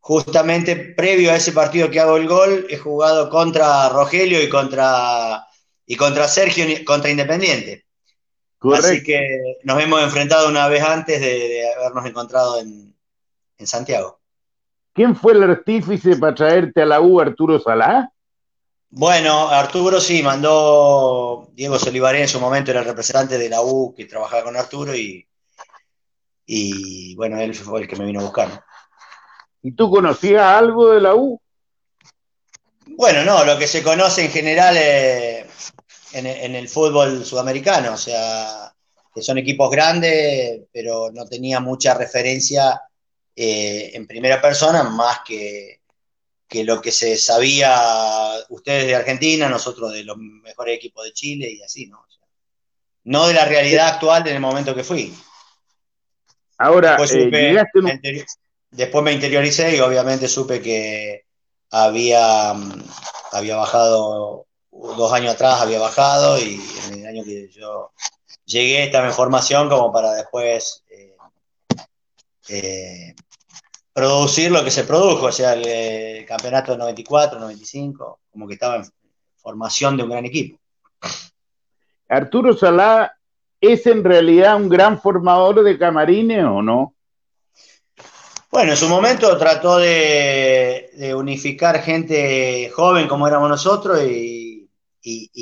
[0.00, 5.46] justamente previo a ese partido que hago el gol, he jugado contra Rogelio y contra,
[5.84, 7.84] y contra Sergio, contra Independiente.
[8.72, 12.96] Así que nos hemos enfrentado una vez antes de, habernos encontrado en,
[13.58, 14.17] en Santiago.
[14.98, 18.12] ¿Quién fue el artífice para traerte a la U, Arturo Salá?
[18.90, 23.94] Bueno, Arturo sí, mandó Diego Solivaré en su momento, era el representante de la U
[23.96, 25.24] que trabajaba con Arturo y,
[26.46, 28.64] y bueno, él fue el que me vino a buscar.
[29.62, 31.40] ¿Y tú conocías algo de la U?
[32.86, 35.46] Bueno, no, lo que se conoce en general eh,
[36.12, 38.74] en, el fútbol sudamericano, o sea,
[39.14, 42.82] que son equipos grandes, pero no tenía mucha referencia
[43.40, 45.78] eh, en primera persona, más que
[46.48, 47.78] que lo que se sabía
[48.48, 52.04] ustedes de Argentina, nosotros de los mejores equipos de Chile y así, ¿no?
[53.04, 55.14] no de la realidad actual en el momento que fui.
[56.56, 58.24] Ahora, después, eh,
[58.70, 61.26] después me interioricé y obviamente supe que
[61.70, 62.54] había,
[63.32, 67.92] había bajado, dos años atrás había bajado y en el año que yo
[68.46, 71.16] llegué estaba en formación como para después eh,
[72.48, 73.14] eh,
[73.98, 78.76] producir lo que se produjo, o sea, el, campeonato de 94, 95, como que estaba
[78.76, 78.84] en
[79.38, 80.56] formación de un gran equipo.
[82.08, 83.12] Arturo Salá
[83.60, 86.94] es en realidad un gran formador de camarines o no?
[88.52, 94.70] Bueno, en su momento trató de, unificar gente joven como éramos nosotros y,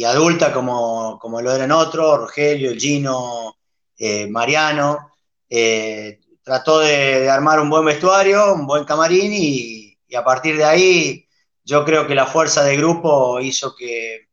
[0.07, 3.55] adulta como, lo eran otros, Rogelio, Gino,
[3.99, 5.11] eh, Mariano.
[5.51, 11.27] Eh, trató de, armar un buen vestuario, un buen camarín y, a partir de ahí
[11.65, 14.29] yo creo que la fuerza de grupo hizo que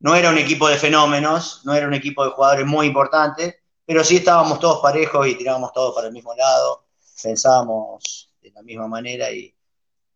[0.00, 4.02] no era un equipo de fenómenos, no era un equipo de jugadores muy importantes, pero
[4.02, 6.86] sí estábamos todos parejos y tirábamos todos para el mismo lado,
[7.22, 9.54] pensábamos de la misma manera y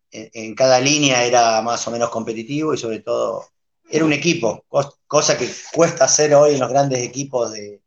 [0.09, 3.45] en, cada línea era más o menos competitivo y sobre todo
[3.87, 4.65] era un equipo,
[5.05, 7.83] cosa que cuesta hacer hoy en los grandes equipos de,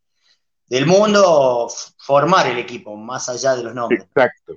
[0.68, 1.68] del mundo
[2.06, 4.04] formar el equipo, más allá de los nombres.
[4.04, 4.54] Exacto.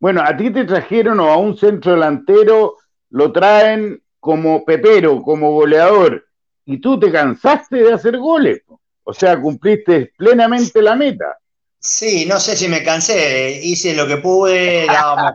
[0.00, 2.76] Bueno, a ti te trajeron o a un centro delantero,
[3.10, 6.26] lo traen como pepero, como goleador,
[6.64, 8.62] y tú te cansaste de hacer goles.
[9.04, 11.38] O sea, cumpliste plenamente la meta.
[11.78, 15.34] Sí, no sé si me cansé, hice lo que pude, dábamos,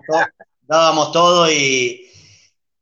[0.62, 2.06] dábamos todo y,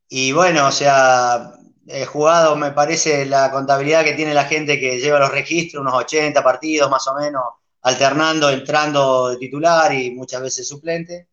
[0.10, 1.54] y bueno, o sea,
[1.88, 5.94] he jugado, me parece, la contabilidad que tiene la gente que lleva los registros, unos
[5.94, 7.44] 80 partidos más o menos,
[7.82, 11.28] alternando, entrando de titular y muchas veces suplente.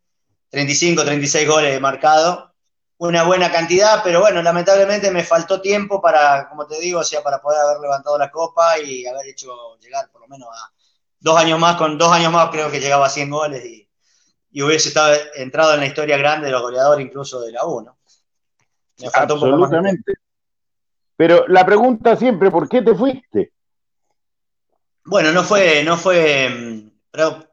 [0.51, 2.51] 35, 36 goles marcados.
[2.99, 7.23] Una buena cantidad, pero bueno, lamentablemente me faltó tiempo para, como te digo, o sea,
[7.23, 10.73] para poder haber levantado la copa y haber hecho llegar por lo menos a
[11.21, 13.85] dos años más, con dos años más creo que llegaba a 100 goles y,
[14.61, 17.97] hubiese estado entrado en la historia grande de los goleadores incluso de la U, ¿no?
[19.13, 20.15] Absolutamente.
[21.15, 23.53] Pero la pregunta siempre, ¿por qué te fuiste?
[25.09, 26.91] Bueno, no fue, no fue mm,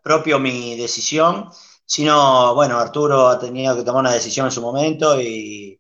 [0.04, 1.50] propio mi decisión,
[1.86, 5.80] sino, bueno, Arturo ha tenido que tomar una decisión en su momento y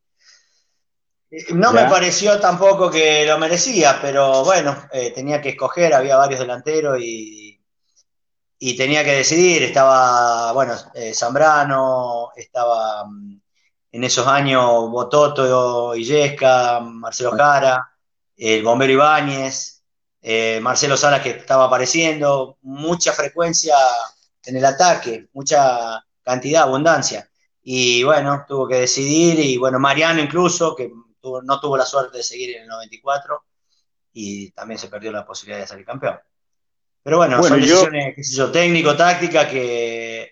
[1.53, 6.39] no me pareció tampoco que lo merecía, pero bueno, eh, tenía que escoger, había varios
[6.39, 7.61] delanteros y,
[8.57, 13.41] y tenía que decidir, estaba, bueno, eh, Zambrano, estaba mm,
[13.91, 17.86] en esos años Bototo, Illesca, Marcelo Jara,
[18.38, 19.74] el bombero Ibáñez,
[20.28, 23.76] eh, Marcelo Salas que estaba apareciendo, mucha frecuencia
[24.43, 27.30] en el ataque, mucha cantidad, abundancia.
[27.61, 32.23] Y bueno, tuvo que decidir, y bueno, Mariano incluso, que no tuvo la suerte de
[32.23, 33.43] seguir en el 94,
[34.13, 36.17] y también se perdió la posibilidad de salir campeón.
[37.03, 40.32] Pero bueno, son decisiones, qué sé yo, técnico, táctica, que,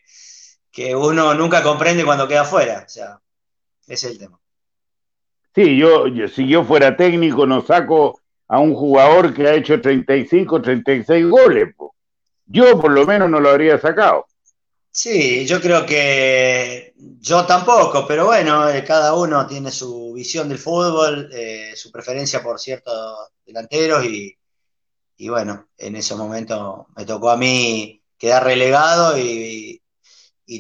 [0.72, 2.84] que uno nunca comprende cuando queda fuera.
[2.84, 3.20] O sea,
[3.86, 4.40] ese es el tema.
[5.54, 8.23] Sí, yo, yo si yo fuera técnico no saco
[8.54, 11.74] a un jugador que ha hecho 35, 36 goles.
[12.46, 14.28] Yo por lo menos no lo habría sacado.
[14.92, 20.60] Sí, yo creo que yo tampoco, pero bueno, eh, cada uno tiene su visión del
[20.60, 24.38] fútbol, eh, su preferencia por ciertos delanteros y,
[25.30, 29.82] bueno, en ese momento me tocó a mí quedar relegado y,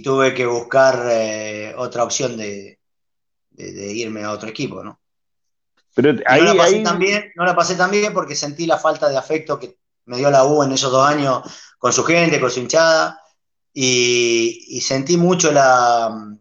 [0.03, 2.79] tuve que buscar eh, otra opción de,
[3.51, 5.02] de irme a otro equipo, ¿no?
[5.95, 8.77] Pero ahí, no, la pasé Tan bien, no la pasé tan bien porque sentí la
[8.77, 11.41] falta de afecto que me dio la U en esos dos años
[11.77, 13.21] con su gente, con su hinchada,
[13.73, 16.37] y, sentí mucho la,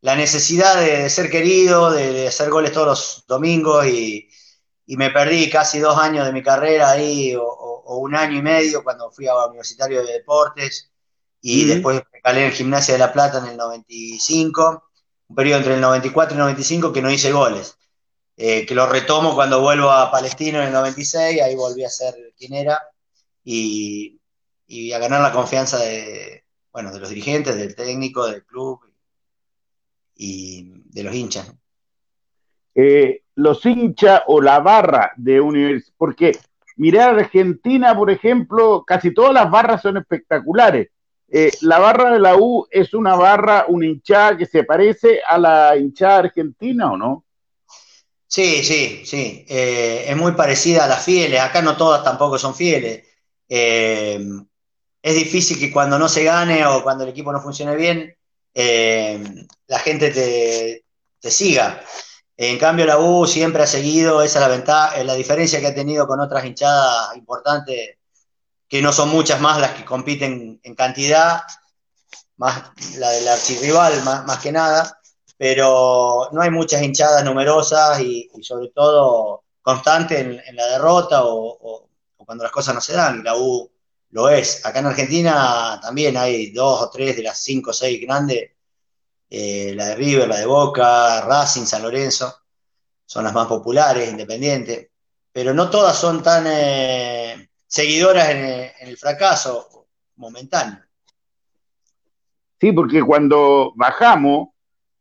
[0.00, 4.28] la necesidad de, ser querido, de, hacer goles todos los domingos, y,
[4.86, 9.10] me perdí casi dos años de mi carrera ahí, o, un año y medio cuando
[9.10, 10.90] fui a Universitario de Deportes,
[11.40, 14.90] y después me calé en Gimnasia de La Plata en el 95,
[15.28, 17.76] un periodo entre el 94 y el 95 que no hice goles.
[18.36, 22.14] Eh, que lo retomo cuando vuelvo a Palestino en el 96, ahí volví a ser
[22.36, 22.80] quien era
[23.44, 24.20] y,
[24.92, 28.80] a ganar la confianza de, bueno, de los dirigentes, del técnico, del club
[30.16, 31.54] y de los hinchas.
[32.74, 36.32] Eh, los hinchas o la barra de universidad, porque
[36.76, 40.88] mirar Argentina, por ejemplo, casi todas las barras son espectaculares.
[41.28, 45.38] Eh, la barra de la U es una barra, una hinchada que se parece a
[45.38, 47.23] la hinchada argentina o no?
[48.26, 49.44] Sí, sí, sí.
[49.48, 51.40] Eh, es muy parecida a las fieles.
[51.40, 53.04] Acá no todas tampoco son fieles.
[53.48, 54.20] Eh,
[55.02, 58.16] es difícil que cuando no se gane o cuando el equipo no funcione bien,
[58.54, 59.22] eh,
[59.66, 61.80] la gente te, siga.
[62.36, 65.74] En cambio, la U siempre ha seguido, esa es la ventaja, la diferencia que ha
[65.74, 67.98] tenido con otras hinchadas importantes,
[68.68, 71.42] que no son muchas más las que compiten en cantidad,
[72.36, 74.98] más la del archirrival, más, más que nada
[75.36, 82.44] pero no hay muchas hinchadas numerosas y, sobre todo constante en, la derrota o, cuando
[82.44, 83.70] las cosas no se dan, y la U
[84.10, 84.64] lo es.
[84.64, 88.52] Acá en Argentina también hay dos o tres de las cinco o seis grandes,
[89.28, 92.34] eh, la de River, la de Boca, Racing, San Lorenzo,
[93.04, 94.88] son las más populares, independientes,
[95.32, 98.44] pero no todas son tan eh, seguidoras en,
[98.78, 100.80] en el fracaso momentáneo.
[102.58, 104.53] Sí, porque cuando bajamos,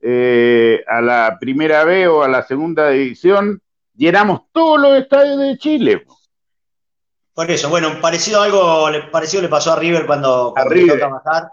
[0.06, 3.62] eh, a la primera B o a la segunda división,
[3.95, 6.06] llenamos todos los estadios de Chile.
[7.34, 11.51] Por eso, bueno, parecido algo parecido le pasó a River cuando, cuando a bajar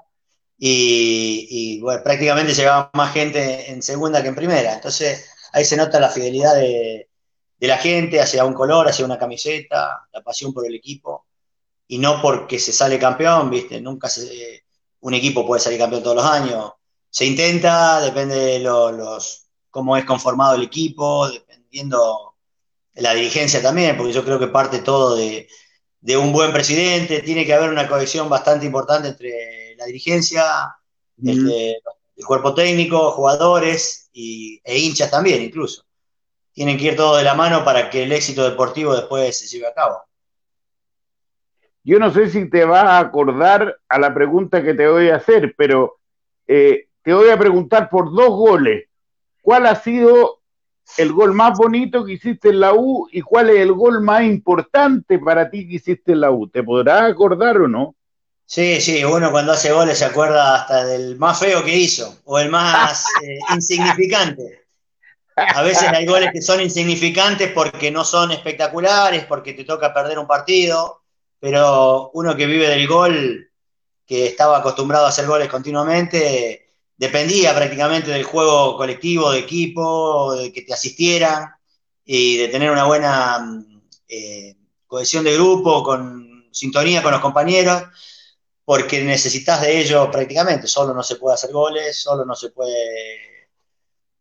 [0.59, 4.75] y, bueno, prácticamente llegaba más gente en segunda que en primera.
[4.75, 7.09] Entonces ahí se nota la fidelidad de,
[7.61, 11.27] la gente hacia un color, hacia una camiseta, la pasión por el equipo
[11.87, 13.81] y no porque se sale campeón, ¿viste?
[13.81, 14.65] Nunca se,
[15.01, 16.73] un equipo puede salir campeón todos los años
[17.11, 22.37] se intenta, depende de los, cómo es conformado el equipo, dependiendo
[22.95, 25.49] de la dirigencia también, porque yo creo que parte todo de,
[26.17, 30.45] un buen presidente, tiene que haber una cohesión bastante importante entre la dirigencia,
[31.23, 31.81] este,
[32.17, 35.85] el cuerpo técnico, jugadores y, e hinchas también incluso.
[36.53, 39.67] Tienen que ir todo de la mano para que el éxito deportivo después se lleve
[39.67, 40.03] a cabo.
[41.83, 45.17] Yo no sé si te vas a acordar a la pregunta que te voy a
[45.17, 45.99] hacer, pero
[46.47, 48.89] eh, te voy a preguntar por dos goles.
[49.43, 50.41] ¿Cuál ha sido
[50.97, 54.23] el gol más bonito que hiciste en la U y cuál es el gol más
[54.23, 56.49] importante para ti que hiciste en la U?
[56.49, 57.95] ¿Te podrás acordar o no?
[58.45, 62.39] Sí, sí, uno cuando hace goles se acuerda hasta del más feo que hizo o
[62.39, 64.65] el más eh, insignificante.
[65.37, 70.19] A veces hay goles que son insignificantes porque no son espectaculares, porque te toca perder
[70.19, 71.03] un partido,
[71.39, 73.51] pero uno que vive del gol,
[74.05, 76.70] que estaba acostumbrado a hacer goles continuamente,
[77.01, 81.49] dependía prácticamente del juego colectivo, de equipo, de que te asistieran
[82.05, 83.65] y de tener una buena
[84.07, 84.55] eh,
[84.87, 87.85] cohesión de grupo, con sintonía con los compañeros,
[88.67, 90.67] porque necesitas de ello prácticamente.
[90.67, 93.49] Solo no se puede hacer goles, solo no se puede.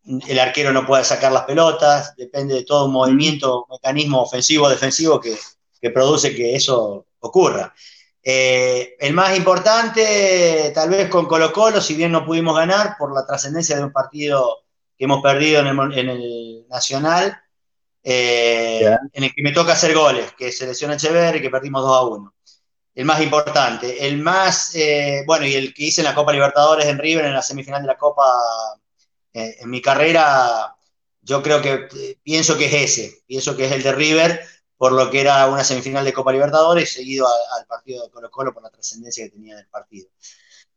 [0.06, 5.20] El arquero no puede sacar las pelotas, depende de todo un movimiento, mecanismo ofensivo, defensivo
[5.20, 5.38] que,
[5.82, 7.76] que produce que eso ocurra.
[8.22, 13.14] Eh, el más importante, tal vez con Colo Colo, si bien no pudimos ganar por
[13.14, 14.66] la trascendencia de un partido
[14.98, 17.36] que hemos perdido en el, Nacional,
[18.04, 21.98] eh, en el que me toca hacer goles, que es selección y que perdimos 2
[21.98, 22.34] a 1.
[22.94, 24.06] El más importante.
[24.06, 27.34] El más, eh, bueno, y el que hice en la Copa Libertadores en River, en
[27.34, 28.24] la semifinal de la Copa,
[29.34, 30.76] en mi carrera,
[31.22, 34.42] yo creo que pienso que es ese, pienso que es el de River,
[34.80, 38.54] por lo que era una semifinal de Copa Libertadores, seguido al, partido de Colo Colo
[38.54, 40.08] por la trascendencia que tenía del partido.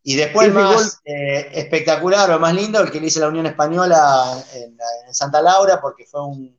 [0.02, 3.46] Y después el más eh, espectacular o más lindo, el que le hice la Unión
[3.46, 4.76] Española en,
[5.14, 6.58] Santa Laura, porque fue un,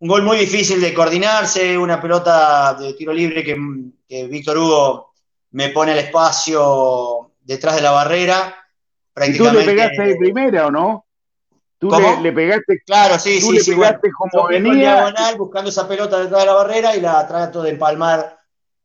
[0.00, 5.12] gol muy difícil de coordinarse, una pelota de tiro libre que, Víctor Hugo
[5.50, 8.56] me pone al espacio detrás de la barrera.
[9.12, 11.03] Prácticamente, ¿Y tú le pegaste de primera o no?
[11.84, 14.72] Tú le, pegaste, claro, sí, sí, le pegaste como venía.
[14.72, 18.38] diagonal buscando esa pelota detrás de la barrera y la trato de empalmar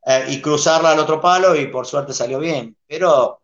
[0.06, 2.76] eh, y cruzarla al otro palo y por suerte salió bien.
[2.86, 3.42] Pero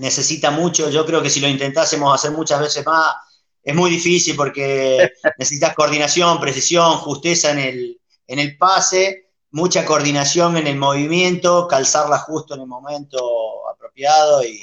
[0.00, 3.14] necesita mucho, yo creo que si lo intentásemos hacer muchas veces más,
[3.62, 10.56] es muy difícil porque necesitas coordinación, precisión, justeza en el, en el pase, mucha coordinación
[10.56, 14.60] en el movimiento, calzarla justo en el momento apropiado y,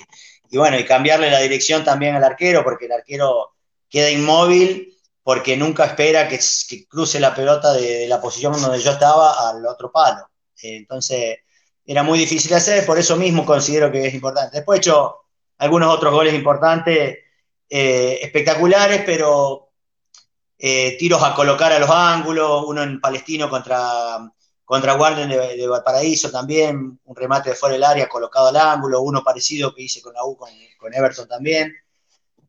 [0.49, 3.54] y bueno, y cambiarle la dirección también al arquero, porque el arquero
[3.89, 6.39] queda inmóvil porque nunca espera que,
[6.87, 10.29] cruce la pelota de, la posición donde yo estaba al otro palo.
[10.61, 11.39] entonces,
[11.85, 14.57] era muy difícil de hacer, por eso mismo considero que es importante.
[14.57, 15.15] Después he hecho
[15.57, 17.17] algunos otros goles importantes,
[17.69, 19.71] eh, espectaculares, pero
[20.57, 24.31] eh, tiros a colocar a los ángulos, uno en Palestino contra,
[24.63, 29.23] contra Warden de, Valparaíso también, un remate de fuera del área colocado al ángulo, uno
[29.23, 31.73] parecido que hice con la U con, con Everton también.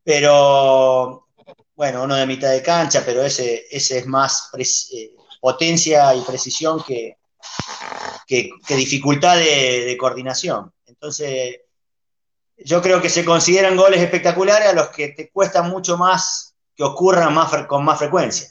[0.03, 1.26] Pero
[1.77, 6.83] bueno, uno de mitad de cancha, pero ese, ese es más eh, potencia y precisión
[6.83, 7.17] que,
[8.25, 10.73] que, dificultad de, coordinación.
[10.87, 11.61] Entonces,
[12.57, 16.83] yo creo que se consideran goles espectaculares a los que te cuesta mucho más que
[16.83, 18.49] ocurran más, con más frecuencia.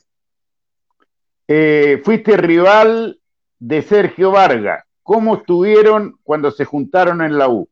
[1.48, 3.20] Eh, fuiste rival
[3.58, 4.84] de Sergio Vargas.
[5.02, 7.68] ¿Cómo estuvieron cuando se juntaron en la U?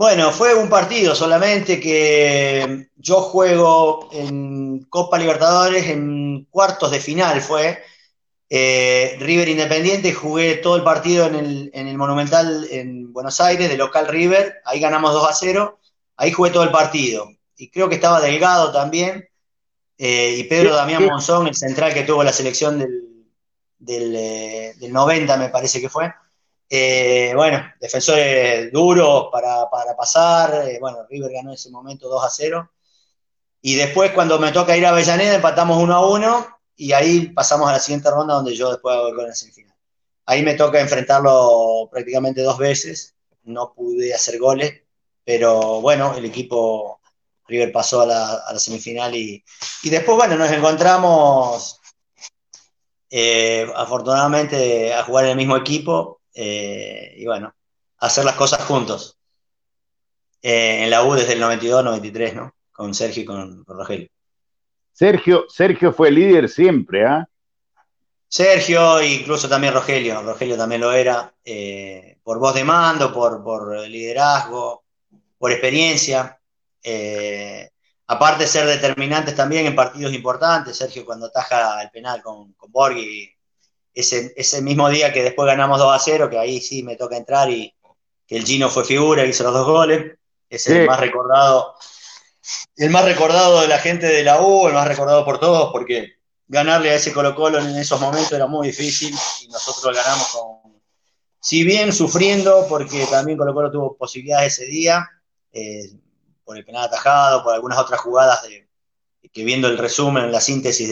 [0.00, 7.42] Bueno, fue un partido solamente que yo juego en Copa Libertadores en cuartos de final
[7.42, 7.82] fue.
[8.48, 14.08] Eh, River Independiente, jugué todo el partido en el, Monumental en Buenos Aires, de local
[14.08, 15.78] River, ahí ganamos 2 a 0,
[16.16, 17.28] ahí jugué todo el partido.
[17.54, 19.28] Y creo que estaba Delgado también,
[19.98, 23.26] eh, y Pedro Damián Monzón, el central que tuvo la selección del,
[23.78, 26.10] del, eh, del 90, me parece que fue.
[26.72, 30.68] Eh, bueno, defensores duros para, pasar.
[30.68, 32.70] Eh, bueno, River ganó en ese momento 2 a 0.
[33.62, 36.46] Y después, cuando me toca ir a Avellaneda, empatamos 1 a 1.
[36.76, 39.34] Y ahí pasamos a la siguiente ronda, donde yo después hago el gol en la
[39.34, 39.76] semifinal.
[40.26, 43.16] Ahí me toca enfrentarlo prácticamente dos veces.
[43.42, 44.82] No pude hacer goles,
[45.24, 47.00] pero bueno, el equipo
[47.48, 49.42] River pasó a la, semifinal y,
[49.84, 51.80] después, bueno, nos encontramos
[53.10, 57.54] eh, afortunadamente a jugar en el mismo equipo eh, y bueno,
[57.98, 59.18] hacer las cosas juntos.
[60.40, 62.54] Eh, en la U desde el 92-93, ¿no?
[62.72, 64.08] Con Sergio y con, Rogelio.
[64.90, 67.28] Sergio, Sergio fue líder siempre, ¿ah?
[68.26, 74.84] Sergio, incluso también Rogelio, Rogelio también lo era, eh, por voz de mando, por, liderazgo,
[75.36, 76.40] por experiencia.
[78.06, 82.72] aparte de ser determinantes también en partidos importantes, Sergio cuando ataja el penal con, con
[82.72, 83.30] Borghi
[83.94, 87.50] ese, mismo día que después ganamos 2 a 0, que ahí sí me toca entrar
[87.50, 87.74] y
[88.26, 90.16] que el Gino fue figura, hizo los dos goles,
[90.48, 91.74] es el más recordado,
[92.76, 96.14] el más recordado de la gente de la U, el más recordado por todos, porque
[96.46, 100.80] ganarle a ese Colo Colo en esos momentos era muy difícil y nosotros ganamos con,
[101.40, 105.08] si bien sufriendo, porque también Colo Colo tuvo posibilidades ese día,
[105.52, 105.90] eh,
[106.44, 108.68] por el penal atajado, por algunas otras jugadas de,
[109.32, 110.88] que viendo el resumen, la síntesis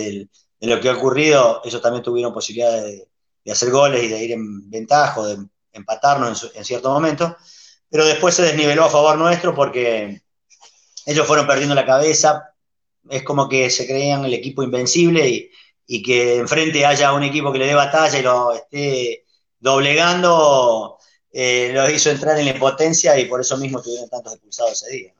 [0.60, 3.08] de lo que ha ocurrido, ellos también tuvieron posibilidad de,
[3.50, 5.38] hacer goles y de ir en ventaja de
[5.72, 7.34] empatarnos en, cierto momento,
[7.88, 10.20] pero después se desniveló a favor nuestro porque
[11.06, 12.54] ellos fueron perdiendo la cabeza,
[13.08, 15.50] es como que se creían el equipo invencible y,
[15.86, 19.24] y que enfrente haya un equipo que le dé batalla y lo esté
[19.58, 20.98] doblegando,
[21.32, 24.94] eh, los hizo entrar en la impotencia y por eso mismo tuvieron tantos expulsados ese
[24.94, 25.14] día.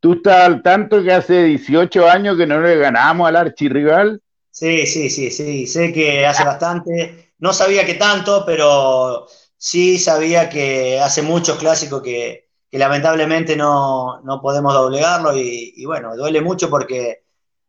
[0.00, 4.22] ¿Tú estás al tanto que hace 18 años que no le ganamos al archirrival?
[4.50, 7.32] Sí, sí, sí, sí, sé que hace bastante.
[7.38, 9.26] No sabía que tanto, pero
[9.56, 16.40] sí sabía que hace muchos clásicos que, lamentablemente no, podemos doblegarlo y, y, bueno, duele
[16.40, 17.24] mucho porque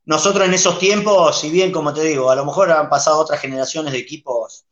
[0.06, 3.40] nosotros en esos tiempos, si bien como te digo, a lo mejor han pasado otras
[3.40, 4.66] generaciones de equipos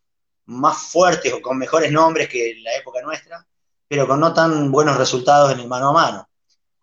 [0.46, 3.46] más fuertes o con mejores nombres que la época nuestra,
[3.88, 6.27] pero con no tan buenos resultados en el mano a mano,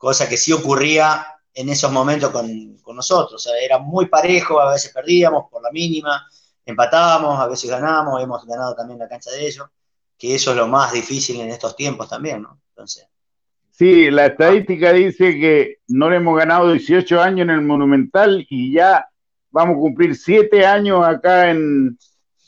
[0.05, 2.46] cosa que sí ocurría en esos momentos con,
[2.94, 6.24] nosotros, o sea, era muy parejo, a veces perdíamos por la mínima,
[6.64, 9.66] empatábamos, a veces ganábamos, hemos ganado también la cancha de ellos,
[10.18, 12.61] que eso es lo más difícil en estos tiempos también, ¿no?
[12.68, 13.09] Entonces...
[13.70, 18.74] Sí, la estadística dice que no le hemos ganado 18 años en el Monumental y
[18.74, 19.09] ya
[19.50, 21.98] vamos a cumplir 7 años acá en,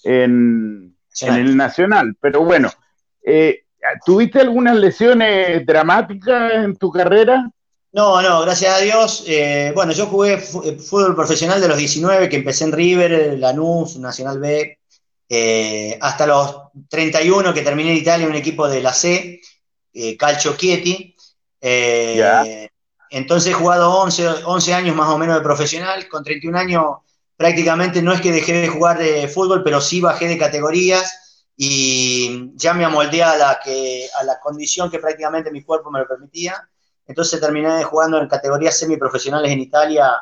[0.05, 2.17] en el Nacional.
[2.21, 2.71] Pero bueno,
[3.25, 3.66] eh,
[4.05, 7.51] ¿tuviste algunas lesiones dramáticas en tu carrera?
[7.93, 9.25] No, no, gracias a Dios.
[9.27, 10.39] Eh, bueno, yo jugué eh,
[10.79, 14.79] fútbol profesional de los 19, que empecé en River, Lanús, Nacional B,
[16.01, 16.57] hasta los
[16.89, 19.41] 31 que terminé en Italia, un equipo de la C,
[20.19, 21.17] Calcio Chieti.
[23.11, 26.85] entonces he jugado 11, 11 años más o menos de profesional, con 31 años
[27.37, 31.26] prácticamente no es que dejé de jugar de fútbol, pero sí bajé de categorías
[31.57, 36.01] y ya me amoldé a la, que, a la condición que prácticamente mi cuerpo me
[36.01, 36.69] lo permitía.
[37.07, 40.13] Entonces terminé jugando en categorías semiprofesionales en Italia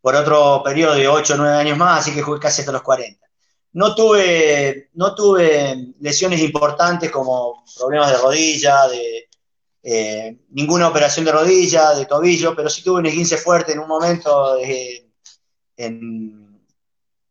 [0.00, 2.82] por otro periodo de 8 o 9 años más, así que jugué casi hasta los
[2.82, 3.26] 40.
[3.72, 9.28] No tuve, no tuve lesiones importantes como problemas de rodilla, de
[9.82, 13.88] eh, ninguna operación de rodilla, de tobillo, pero sí tuve un esguince fuerte en un
[13.88, 16.56] momento en,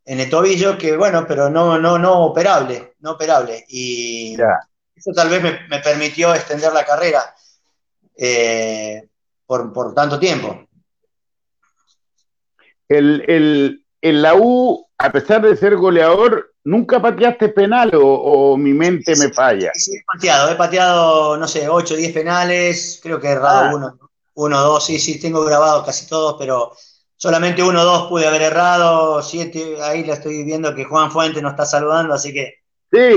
[0.05, 3.63] en el tobillo, que bueno, pero no, no, no operable, no operable.
[3.69, 4.35] Y
[4.95, 7.23] eso tal vez me, permitió extender la carrera
[8.17, 9.07] eh,
[9.45, 10.67] por, tanto tiempo.
[12.89, 13.23] El,
[14.01, 19.31] el, la U, a pesar de ser goleador, ¿nunca pateaste penal o, mi mente me
[19.31, 19.71] falla?
[19.75, 23.65] Sí, he pateado, he pateado, no sé, 8 o 10 penales, creo que he errado
[23.65, 23.75] ah.
[23.75, 23.99] uno,
[24.33, 26.73] uno, dos, sí, sí, tengo grabado casi todos, pero
[27.17, 31.41] Solamente uno o dos pude haber errado, siete, ahí le estoy viendo que Juan Fuente
[31.41, 32.64] nos está saludando, así que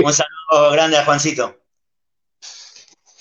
[0.03, 1.55] un saludo grande a Juancito.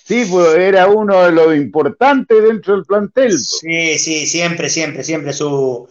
[0.08, 3.28] Sí, pues era uno de los importantes dentro del plantel.
[3.28, 3.58] Pues.
[3.60, 5.86] Sí, sí, siempre, siempre, siempre su,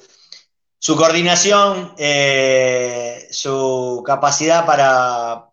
[0.80, 5.50] su coordinación, eh, su capacidad para,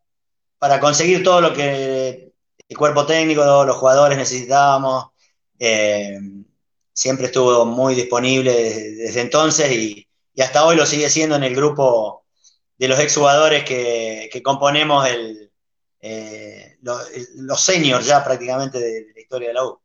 [0.59, 2.33] para conseguir todo lo que
[2.69, 5.09] el cuerpo técnico, todos los jugadores necesitábamos.
[5.59, 6.19] Eh,
[6.93, 10.09] siempre estuvo muy disponible desde, entonces y,
[10.41, 12.24] hasta hoy lo sigue siendo en el grupo
[12.77, 15.45] de los exjugadores que, que componemos el,
[16.07, 19.81] eh, los, seniors ya prácticamente de, la historia de la U.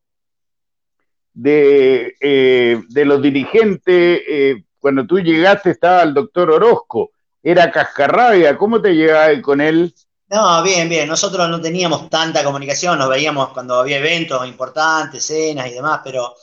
[1.34, 7.12] De, eh, de los dirigentes, eh, cuando tú llegaste estaba el doctor Orozco,
[7.42, 9.96] era cascarrabia, ¿cómo te llevabas con él?
[10.28, 11.08] No, bien, bien.
[11.08, 16.36] Nosotros no teníamos tanta comunicación, nos veíamos cuando había eventos importantes, cenas y demás, pero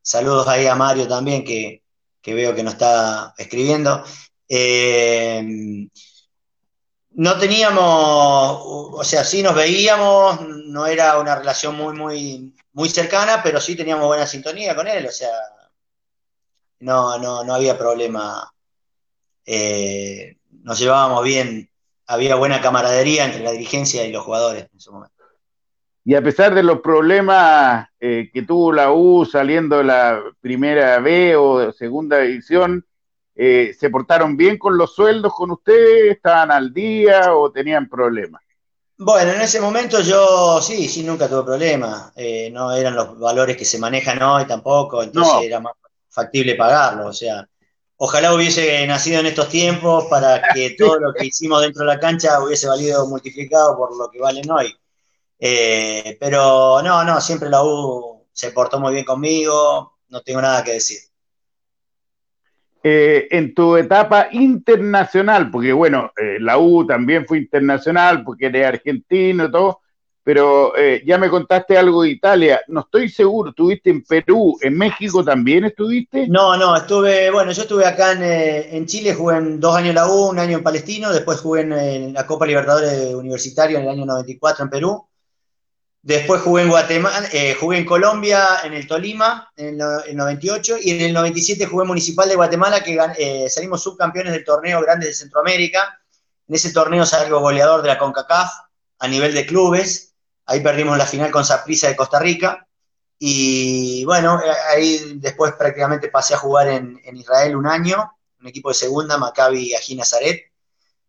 [0.00, 1.82] saludos ahí a Mario también, que,
[2.24, 4.04] veo que nos está escribiendo.
[4.52, 5.88] Eh,
[7.12, 13.42] no teníamos, o sea, sí nos veíamos, no era una relación muy, muy, muy cercana,
[13.42, 15.30] pero sí teníamos buena sintonía con él, o sea,
[16.80, 18.52] no, no, no había problema.
[19.46, 21.70] Eh, nos llevábamos bien,
[22.06, 25.20] había buena camaradería entre la dirigencia y los jugadores en ese momento
[26.04, 30.98] y a pesar de los problemas eh, que tuvo la U saliendo de la primera
[30.98, 32.84] B o segunda división,
[33.34, 36.16] eh, ¿se portaron bien con los sueldos con ustedes?
[36.16, 38.42] ¿Estaban al día o tenían problemas?
[39.02, 42.12] Bueno, en ese momento yo sí, sí, nunca tuve problemas.
[42.16, 45.72] Eh, no eran los valores que se manejan hoy tampoco, entonces era más
[46.10, 47.06] factible pagarlo.
[47.06, 47.48] O sea,
[47.96, 51.98] ojalá hubiese nacido en estos tiempos para que todo lo que hicimos dentro de la
[51.98, 54.74] cancha hubiese valido multiplicado por lo que valen hoy.
[55.38, 60.62] Eh, pero no, no, siempre la U se portó muy bien conmigo, no tengo nada
[60.62, 60.98] que decir.
[62.82, 68.66] Eh, en tu etapa internacional, porque bueno, eh, la U también fue internacional, porque eres
[68.66, 69.80] argentino y todo,
[70.22, 72.60] pero eh, ya me contaste algo de Italia.
[72.68, 74.56] No estoy seguro, ¿estuviste en Perú?
[74.60, 76.28] ¿En México también estuviste?
[76.28, 79.94] No, no, estuve, bueno, yo estuve acá en, eh, Chile, jugué en dos años en
[79.96, 83.90] la U, un año en Palestino, después jugué en, la Copa Libertadores Universitario en el
[83.90, 85.06] año 94 en Perú.
[86.02, 90.92] Después jugué en Guatemala, eh, jugué en Colombia, en el Tolima, en el, 98, y
[90.92, 96.00] en el 97 jugué Municipal de Guatemala, que salimos subcampeones del torneo Grandes de Centroamérica.
[96.48, 98.50] En ese torneo salgo goleador de la CONCACAF
[98.98, 100.10] a nivel de clubes
[100.50, 102.66] Ahí perdimos la final con Saprissa de Costa Rica.
[103.20, 108.70] Y bueno, eh, ahí después prácticamente pasé a jugar en, Israel un año, un equipo
[108.70, 110.50] de segunda, Maccabi Agina Zaret.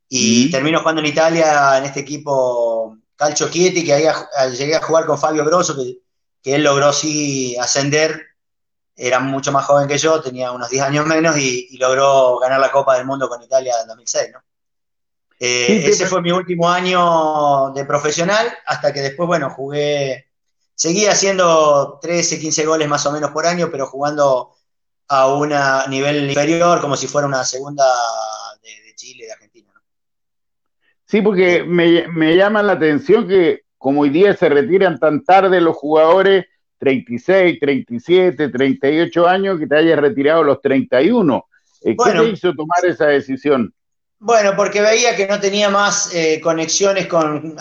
[0.07, 4.07] Y termino jugando en Italia en este equipo Calcio Chieti, que ahí
[4.57, 6.01] llegué a jugar con Fabio Grosso, que,
[6.43, 8.19] él logró sí ascender.
[8.95, 12.59] Era mucho más joven que yo, tenía unos 10 años menos y, y logró ganar
[12.59, 14.43] la Copa del Mundo con Italia en 2006, ¿no?
[15.39, 20.31] Eh, ese fue mi último año de profesional, hasta que después, bueno, jugué,
[20.73, 24.55] seguí haciendo 13, 15 goles más o menos por año, pero jugando
[25.09, 25.53] a un
[25.89, 27.85] nivel inferior, como si fuera una segunda
[28.63, 29.40] de, Chile, de.
[31.11, 35.59] Sí, porque me, me llama la atención que como hoy día se retiran tan tarde
[35.59, 36.45] los jugadores,
[36.77, 41.45] 36, 37, 38 años, que te hayas retirado los 31.
[41.81, 43.73] Eh, ¿Qué te hizo tomar esa decisión?
[44.19, 47.57] Bueno, porque veía que no tenía más eh, conexiones con,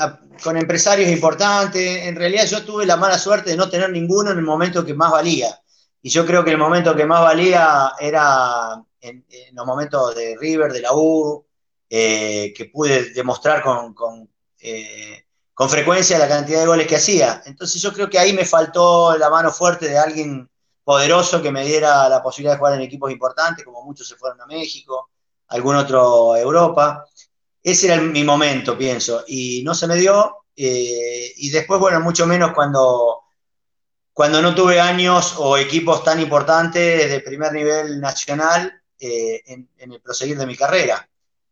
[0.54, 2.06] empresarios importantes.
[2.06, 4.94] En realidad yo tuve la mala suerte de no tener ninguno en el momento que
[4.94, 5.48] más valía.
[6.00, 9.24] Y yo creo que el momento que más valía era en,
[9.54, 11.44] los momentos de River, de la U,
[11.90, 13.94] eh, que pude demostrar con,
[14.60, 17.42] eh, con, frecuencia la cantidad de goles que hacía.
[17.44, 20.48] Entonces yo creo que ahí me faltó la mano fuerte de alguien
[20.84, 24.40] poderoso que me diera la posibilidad de jugar en equipos importantes, como muchos se fueron
[24.40, 25.10] a México
[25.48, 27.04] algún otro Europa.
[27.62, 30.36] Ese era mi momento, pienso, y no se me dio.
[30.56, 33.22] Eh, y después, bueno, mucho menos cuando,
[34.12, 40.00] cuando no tuve años o equipos tan importantes de primer nivel nacional eh, en, el
[40.00, 41.08] proseguir de mi carrera.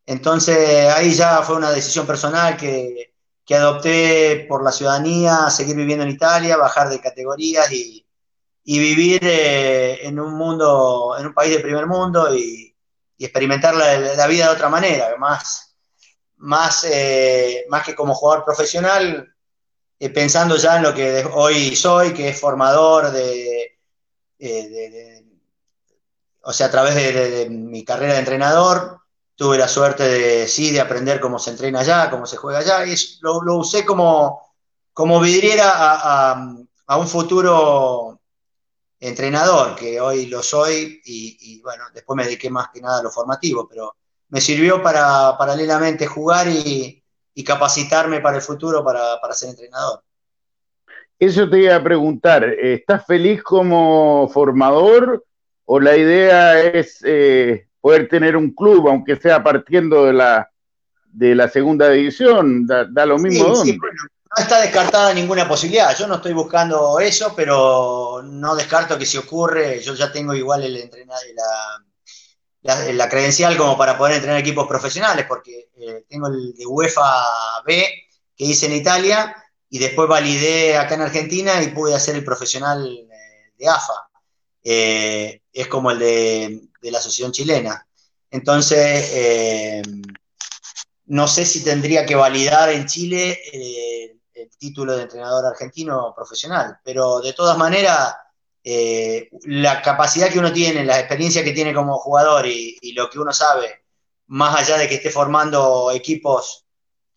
[0.08, 3.14] Entonces ahí ya fue una decisión personal que,
[3.50, 8.04] adopté por la ciudadanía, seguir viviendo en Italia, bajar de categorías y,
[8.64, 12.74] vivir eh, en un mundo, en un país de primer mundo y,
[13.18, 15.76] y experimentar la, vida de otra manera, más,
[16.36, 19.34] más, eh, más que como jugador profesional,
[19.98, 23.78] eh, pensando ya en lo que hoy soy, que es formador de,
[24.38, 25.24] eh,
[26.42, 28.97] o sea, a través de, mi carrera de entrenador,
[29.38, 32.84] tuve la suerte de, sí, de aprender cómo se entrena allá, cómo se juega allá,
[32.84, 34.42] y lo, usé como,
[34.92, 38.18] como vidriera a un futuro
[38.98, 43.10] entrenador, que hoy lo soy, y, bueno, después me dediqué más que nada a lo
[43.10, 43.94] formativo, pero
[44.30, 46.94] me sirvió para paralelamente jugar y,
[47.46, 50.02] capacitarme para el futuro para, ser entrenador.
[51.20, 55.24] Eso te iba a preguntar, ¿estás feliz como formador
[55.64, 60.50] o la idea es eh, poder tener un club, aunque sea partiendo de la,
[61.06, 62.66] de la segunda división?
[62.66, 65.96] Da, lo mismo no está descartada ninguna posibilidad.
[65.96, 70.64] Yo no estoy buscando eso, pero no descarto que si ocurre, yo ya tengo igual
[70.64, 71.22] el entrenador,
[72.60, 77.24] la, la, credencial como para poder entrenar equipos profesionales, porque eh, tengo el de UEFA
[77.64, 77.86] B
[78.36, 79.34] que hice en Italia
[79.70, 84.10] y después validé acá en Argentina y pude hacer el profesional eh, de AFA.
[84.62, 87.86] Eh, es como el de, de, la Asociación Chilena.
[88.30, 89.82] Entonces,
[91.06, 93.40] no sé si tendría que validar en Chile
[94.40, 98.14] el título de entrenador argentino profesional, pero de todas maneras,
[98.62, 103.18] eh, la capacidad que uno tiene, la experiencia que tiene como jugador y, lo que
[103.18, 103.84] uno sabe,
[104.26, 106.66] más allá de que esté formando equipos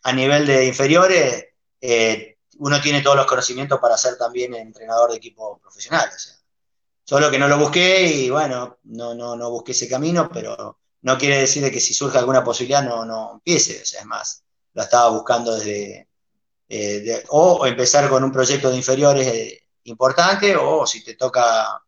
[0.04, 1.46] a nivel de inferiores,
[1.80, 6.41] eh, uno tiene todos los conocimientos para ser también entrenador de equipos profesionales.
[7.12, 11.18] Solo que no lo busqué y bueno, no, no, no busqué ese camino, pero no
[11.18, 14.82] quiere decir que si surge alguna posibilidad no, no empiece, o sea, es más, lo
[14.82, 16.08] estaba buscando desde,
[16.70, 21.84] eh, o empezar con un proyecto de inferiores eh, importante, o si te toca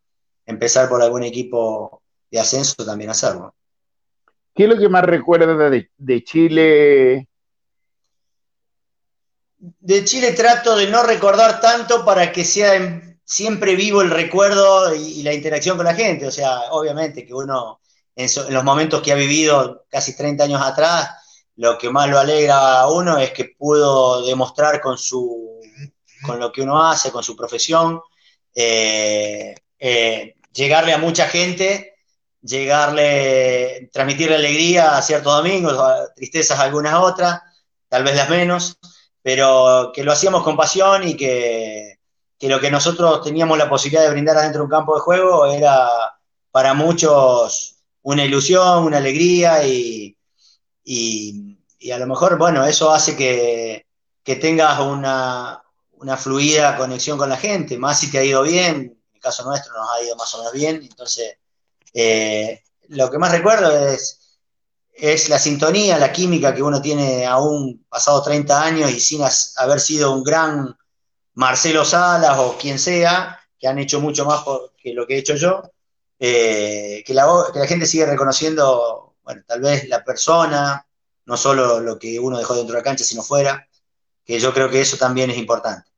[0.45, 3.55] empezar por algún equipo de ascenso, también hacerlo.
[4.53, 7.30] ¿Qué es lo que más recuerdas de, Chile?
[9.57, 12.76] De Chile trato de no recordar tanto para que sea
[13.24, 16.28] siempre vivo el recuerdo y, la interacción con la gente.
[16.28, 17.80] O sea, obviamente que uno
[18.15, 21.09] en, los momentos que ha vivido casi 30 años atrás,
[21.55, 25.59] lo que más lo alegra a uno es que pudo demostrar con, su,
[26.26, 28.01] con lo que uno hace, con su profesión,
[28.55, 31.95] eh, eh, llegarle a mucha gente,
[32.41, 35.78] llegarle, transmitirle alegría a ciertos domingos,
[36.15, 37.41] tristezas a algunas otras,
[37.88, 38.78] tal vez las menos,
[39.21, 41.99] pero que lo hacíamos con pasión y que,
[42.47, 45.87] lo que nosotros teníamos la posibilidad de brindar adentro de un campo de juego era
[46.51, 50.17] para muchos una ilusión, una alegría y,
[51.91, 53.85] a lo mejor, bueno, eso hace que,
[54.39, 55.61] tengas una,
[56.17, 59.73] fluida conexión con la gente, más si te ha ido bien, en el caso nuestro
[59.73, 61.37] nos ha ido más o menos bien, entonces
[61.93, 64.19] eh, lo que más recuerdo es
[64.93, 69.21] es la sintonía, la química que uno tiene aún pasado 30 años y sin
[69.57, 70.77] haber sido un gran
[71.36, 74.43] Marcelo Salas o quien sea, que han hecho mucho más
[74.77, 75.63] que lo que he hecho yo,
[76.19, 77.27] eh, que, la,
[77.67, 80.86] gente sigue reconociendo, bueno, tal vez la persona,
[81.25, 83.67] no solo lo que uno dejó dentro de la cancha, sino fuera,
[84.25, 85.89] que yo creo que eso también es importante.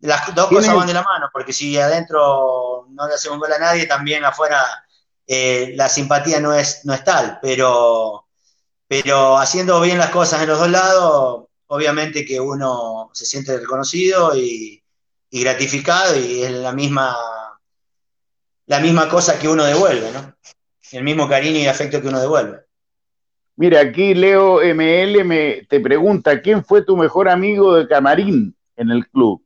[0.00, 3.58] Las dos cosas van de la mano, porque si adentro no le hacemos gol a
[3.58, 4.84] nadie, también afuera
[5.26, 8.24] eh, la simpatía no es, no es tal, pero
[8.86, 14.36] pero haciendo bien las cosas en los dos lados, obviamente que uno se siente reconocido
[14.36, 14.83] y,
[15.40, 17.16] gratificado y es la misma,
[18.66, 20.34] la misma cosa que uno devuelve, ¿no?
[20.92, 22.60] El mismo cariño y afecto que uno devuelve.
[23.56, 28.90] Mira, aquí Leo ML me, te pregunta, ¿quién fue tu mejor amigo de camarín en
[28.90, 29.44] el club?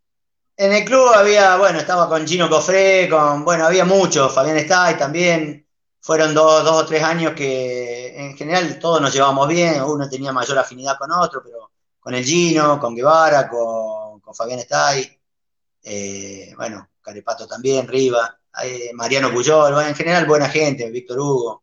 [0.56, 4.96] En el club había, bueno, estaba con Gino Cofré, con, bueno, había muchos, Fabián Stay
[4.96, 5.66] también,
[6.00, 10.32] fueron dos, dos, o tres años que en general todos nos llevamos bien, uno tenía
[10.32, 11.70] mayor afinidad con otro, pero
[12.00, 15.17] con el Gino, con Guevara, con, Fabián Stay,
[15.90, 21.62] eh, bueno, Carepato también, Riva, eh, Mariano Puyol, en general buena gente, Víctor Hugo,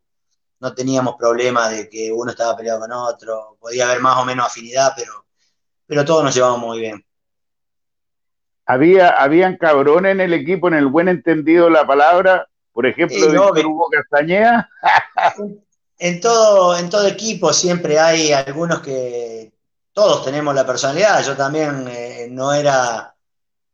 [0.58, 4.46] no teníamos problema de que uno estaba peleado con otro, podía haber más o menos
[4.46, 5.26] afinidad, pero,
[5.86, 7.04] pero todos nos llevamos muy bien.
[8.66, 13.28] Había, habían cabrones en el equipo, en el buen entendido de la palabra, por ejemplo,
[13.64, 14.68] Hugo Castañeda.
[15.98, 19.52] en, todo, en todo equipo siempre hay algunos que
[19.92, 21.24] todos tenemos la personalidad.
[21.24, 23.15] Yo también eh, no era,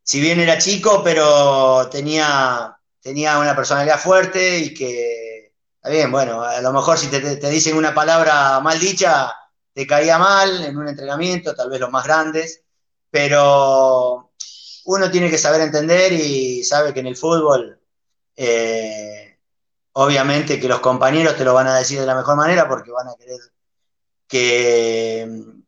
[0.03, 6.43] si bien era chico, pero tenía, tenía una personalidad fuerte y que, está bien, bueno,
[6.43, 9.33] a lo mejor si te, dicen una palabra mal dicha,
[9.73, 12.63] te caía mal en un entrenamiento, tal vez los más grandes,
[13.11, 14.33] pero
[14.85, 17.81] uno tiene que saber entender y sabe que en el fútbol
[18.37, 19.39] eh,
[19.93, 23.09] obviamente que los compañeros te lo van a decir de la mejor manera porque van
[23.09, 23.41] a querer
[24.27, 25.62] que,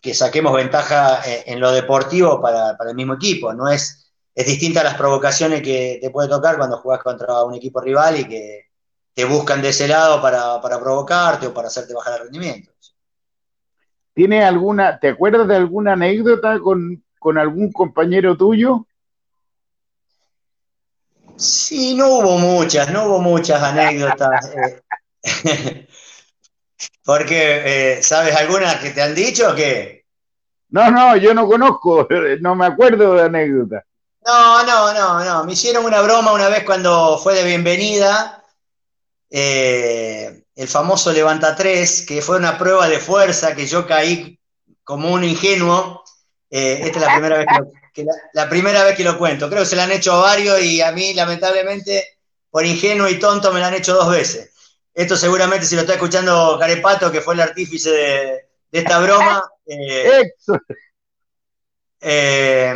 [0.00, 3.52] que saquemos ventaja en, lo deportivo para, el mismo equipo.
[3.52, 7.54] No es, es distinta a las provocaciones que te puede tocar cuando juegas contra un
[7.54, 8.70] equipo rival y que
[9.14, 12.72] te buscan de ese lado para, provocarte o para hacerte bajar el rendimiento.
[14.14, 18.86] ¿Tiene alguna, te acuerdas de alguna anécdota con, con algún compañero tuyo?
[21.36, 24.50] Sí, no hubo muchas, no hubo muchas anécdotas.
[25.22, 25.86] Eh.
[27.04, 30.04] porque, eh, ¿sabes algunas que te han dicho o qué?
[30.70, 32.06] No, no, yo no conozco,
[32.40, 33.84] no me acuerdo de anécdotas.
[34.24, 35.44] No, no, no, no.
[35.44, 38.44] Me hicieron una broma una vez cuando fue de bienvenida.
[39.30, 44.38] Eh, el famoso Levanta 3, que fue una prueba de fuerza que yo caí
[44.84, 46.04] como un ingenuo.
[46.50, 47.46] esta es la primera vez
[47.94, 49.48] que lo, la, primera vez que lo cuento.
[49.48, 52.18] Creo que se la han hecho a varios y a mí, lamentablemente,
[52.50, 54.49] por ingenuo y tonto, me la han hecho dos veces.
[55.00, 59.42] Esto seguramente si lo está escuchando Carepato, que fue el artífice de, esta broma.
[59.72, 60.32] Eh,
[62.00, 62.74] eh,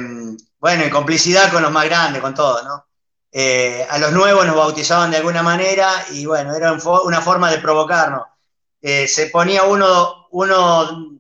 [0.61, 2.87] bueno, en complicidad con los más grandes, con todo, ¿no?
[3.33, 7.59] Eh, a los nuevos nos bautizaban de alguna manera y bueno, era una forma de
[7.59, 8.23] provocarnos.
[8.81, 11.19] se ponía uno, uno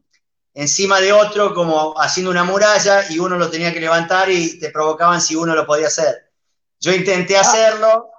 [0.54, 4.70] encima de otro como haciendo una muralla y uno lo tenía que levantar y te
[4.70, 6.30] provocaban si uno lo podía hacer.
[6.78, 8.13] Yo intenté hacerlo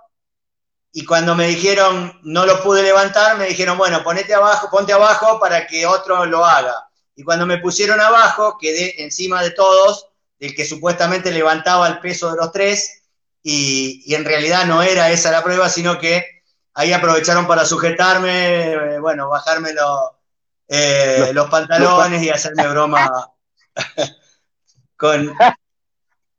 [0.98, 5.41] y cuando me dijeron no lo pude levantar, me dijeron, bueno, ponete abajo, ponte abajo
[5.41, 6.88] para que otro lo haga.
[7.18, 10.08] Y cuando me pusieron abajo, quedé encima de todos,
[10.39, 13.04] del que supuestamente levantaba el peso de los tres,
[13.43, 16.43] y, en realidad no era esa la prueba, sino que
[16.74, 20.18] ahí aprovecharon para sujetarme, eh, bueno, bajármelo
[20.70, 23.34] eh, los, pantalones y hacerme broma
[24.96, 25.36] con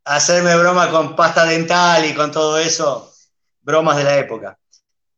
[0.07, 3.13] hacerme broma con pasta dental y con todo eso,
[3.67, 4.59] bromas de la época.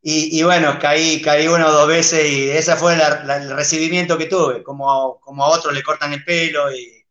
[0.01, 4.63] Y, bueno, caí, caí una o dos veces y ese fue el recibimiento que tuve,
[4.63, 7.05] como, como a otros le cortan el pelo y,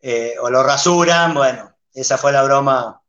[0.00, 3.02] eh, o lo rasuran, bueno, esa fue la broma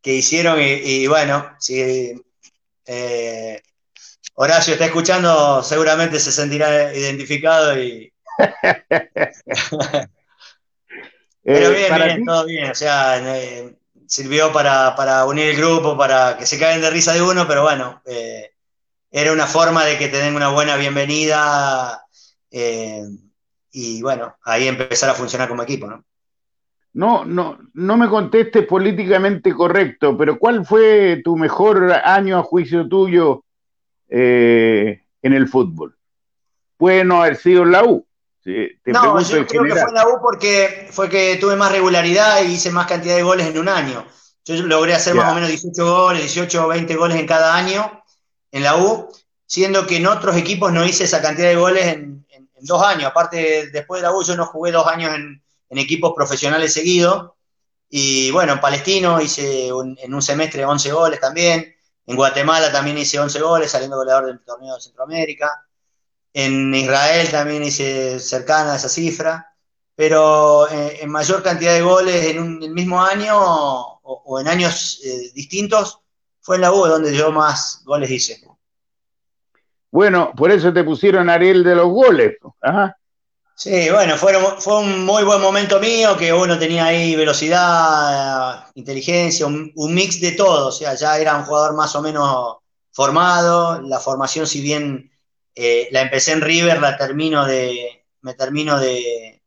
[0.00, 2.14] que hicieron y, bueno, sí,
[2.86, 3.60] eh,
[4.36, 8.12] Horacio está escuchando, seguramente se sentirá identificado y.
[11.44, 12.70] Pero eh, bien, bien, todo bien.
[12.70, 13.76] O sea, eh,
[14.06, 18.02] sirvió para, unir el grupo, para que se caigan de risa de uno, pero bueno,
[18.06, 18.50] eh,
[19.10, 22.00] era una forma de que te den una buena bienvenida
[23.76, 26.04] y bueno, ahí empezar a funcionar como equipo, ¿no?
[26.92, 32.88] No, no, no me contestes políticamente correcto, pero ¿cuál fue tu mejor año a juicio
[32.88, 33.44] tuyo
[34.08, 35.96] eh, en el fútbol?
[36.76, 38.06] Puede no haber sido la U.
[38.44, 42.52] no, yo creo que fue en la U porque fue que tuve más regularidad y
[42.52, 44.06] hice más cantidad de goles en un año.
[44.44, 48.04] Yo logré hacer más o menos 18 goles, 18 o 20 goles en cada año
[48.50, 49.08] en la U,
[49.46, 53.04] siendo que en otros equipos no hice esa cantidad de goles en, en dos años.
[53.04, 57.32] Aparte, después de la U yo no jugué dos años en, en equipos profesionales seguidos.
[57.88, 61.74] Y bueno, en Palestino hice en un semestre 11 goles también.
[62.06, 65.50] En Guatemala también hice 11 goles, saliendo goleador del torneo de Centroamérica.
[66.34, 69.50] En Israel también hice cercana a esa cifra.
[69.96, 75.00] Pero eh, en, mayor cantidad de goles en un el mismo año o, en años
[75.04, 76.00] eh, distintos
[76.40, 78.42] fue en la U donde yo más goles hice.
[79.90, 82.36] Bueno, por eso te pusieron Ariel de los goles.
[82.60, 82.96] Ajá.
[83.56, 89.46] Sí, bueno, fue, fue un muy buen momento mío, que uno tenía ahí velocidad, inteligencia,
[89.46, 92.56] un, mix de todo, o sea, ya era un jugador más o menos
[92.90, 95.12] formado, la formación si bien
[95.54, 99.42] eh, la empecé en River, la termino de, me termino de,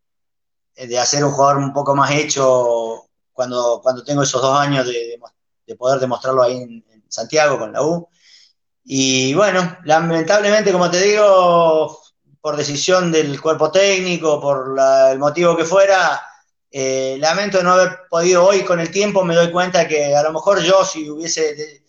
[0.76, 5.20] de hacer un jugador un poco más hecho cuando, cuando tengo esos dos años de,
[5.78, 8.10] poder demostrarlo ahí en, Santiago con la U.
[8.84, 12.02] Y bueno, lamentablemente, como te digo,
[12.42, 14.76] por decisión del cuerpo técnico, por
[15.10, 16.22] el motivo que fuera,
[16.70, 20.34] eh, lamento no haber podido hoy con el tiempo, me doy cuenta que a lo
[20.34, 21.82] mejor yo si hubiese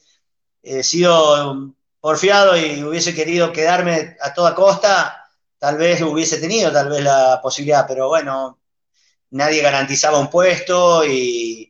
[0.62, 5.28] eh, sido porfiado y hubiese querido quedarme a toda costa,
[5.58, 8.58] tal vez hubiese tenido tal vez la posibilidad, pero bueno,
[9.30, 11.64] nadie garantizaba un puesto y,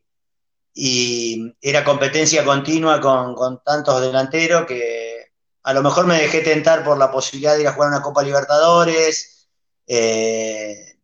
[1.60, 5.32] era competencia continua con, tantos delanteros que
[5.64, 8.22] a lo mejor me dejé tentar por la posibilidad de ir a jugar una Copa
[8.22, 9.48] Libertadores,
[9.88, 10.98] eh,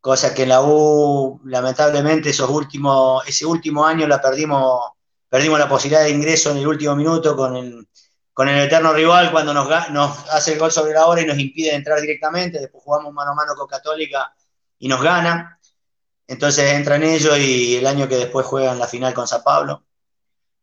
[0.00, 4.92] cosa que en la U, lamentablemente, esos últimos, ese último año la perdimos,
[5.28, 7.86] perdimos la posibilidad de ingreso en el último minuto con el,
[8.40, 9.68] con el eterno rival cuando nos,
[10.30, 13.34] hace el gol sobre la hora y nos impide entrar directamente, después jugamos mano a
[13.34, 14.32] mano con Católica
[14.78, 15.60] y nos gana.
[16.26, 19.84] Entonces entran ellos y el año que después juegan la final con San Pablo.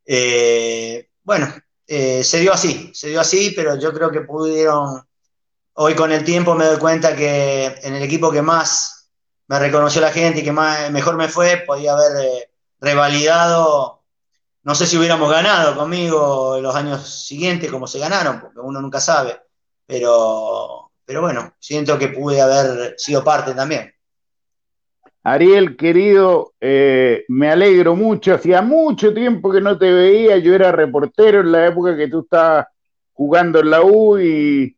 [0.03, 1.53] Eh, bueno,
[1.85, 5.07] eh, se dio así, se dio así, pero yo creo que pudieron,
[5.73, 9.11] hoy con el tiempo me doy cuenta que en el equipo que más
[9.45, 13.96] me reconoció la gente y que más, mejor me fue, podía haber eh, revalidado,
[14.67, 18.99] no sé si hubiéramos ganado conmigo los años siguientes como se ganaron, porque uno nunca
[18.99, 19.39] sabe,
[19.85, 23.93] pero, pero bueno, siento que pude haber sido parte también.
[25.23, 28.33] Ariel, querido, eh, me alegro mucho.
[28.33, 30.37] Hacía mucho tiempo que no te veía.
[30.37, 32.67] Yo era reportero en la época que tú estabas
[33.13, 34.75] jugando en la U y,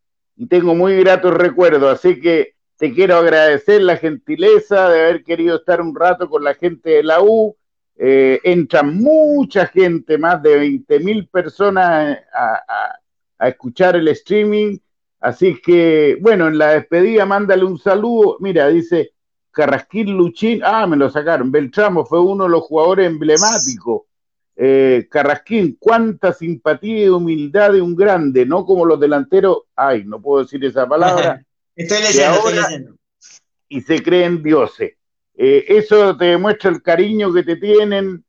[0.47, 1.91] tengo muy gratos recuerdos.
[1.91, 6.53] Así que te quiero agradecer la gentileza de haber querido estar un rato con la
[6.53, 7.55] gente de la U.
[8.01, 12.95] Eh, entra mucha gente, más de 20 mil personas a,
[13.37, 14.77] a escuchar el streaming.
[15.19, 18.37] Así que, bueno, en la despedida, mándale un saludo.
[18.39, 19.11] Mira, dice
[19.51, 24.03] Carrasquín Luchín, ah, me lo sacaron, Beltramo fue uno de los jugadores emblemáticos.
[24.55, 30.21] Eh, Carrasquín, cuánta simpatía y humildad de un grande, no como los delanteros, ay, no
[30.21, 31.41] puedo decir esa palabra.
[31.75, 32.95] estoy leyendo, estoy leyendo.
[33.69, 34.93] Y se creen dioses.
[35.41, 38.25] Eh, eso te demuestra el cariño que te tienen.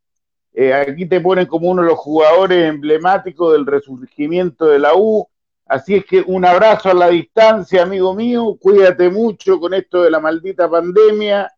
[0.52, 5.26] Eh, aquí te ponen como uno de los jugadores emblemáticos del resurgimiento de la U.
[5.66, 8.56] Así es que un abrazo a la distancia, amigo mío.
[8.60, 11.52] Cuídate mucho con esto de la maldita pandemia.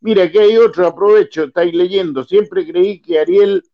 [0.00, 2.22] Mira, que hay otro, aprovecho, estáis leyendo.
[2.22, 3.64] Siempre creí que Ariel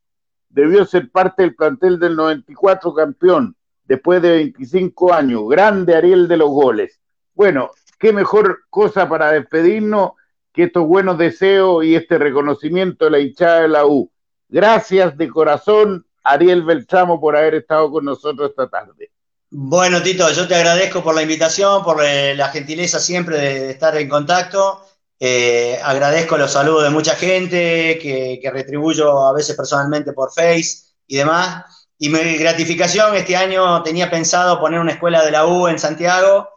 [0.49, 5.49] debió ser parte del plantel del 94 campeón, después de 25 años.
[5.49, 7.01] Grande Ariel de los goles.
[7.35, 10.13] Bueno, qué mejor cosa para despedirnos
[10.55, 14.11] que estos buenos deseos y este reconocimiento de la hinchada de la U.
[14.49, 19.11] Gracias de corazón, Ariel Beltramo, por haber estado con nosotros esta tarde.
[19.51, 23.97] Bueno, Tito, yo te agradezco por la invitación, por eh, la gentileza siempre de, estar
[23.97, 24.85] en contacto.
[25.19, 31.17] Eh, agradezco los saludos de mucha gente que, retribuyo a veces personalmente por Face y
[31.17, 31.89] demás.
[31.99, 36.49] Y mi gratificación, este año tenía pensado poner una escuela de la U en Santiago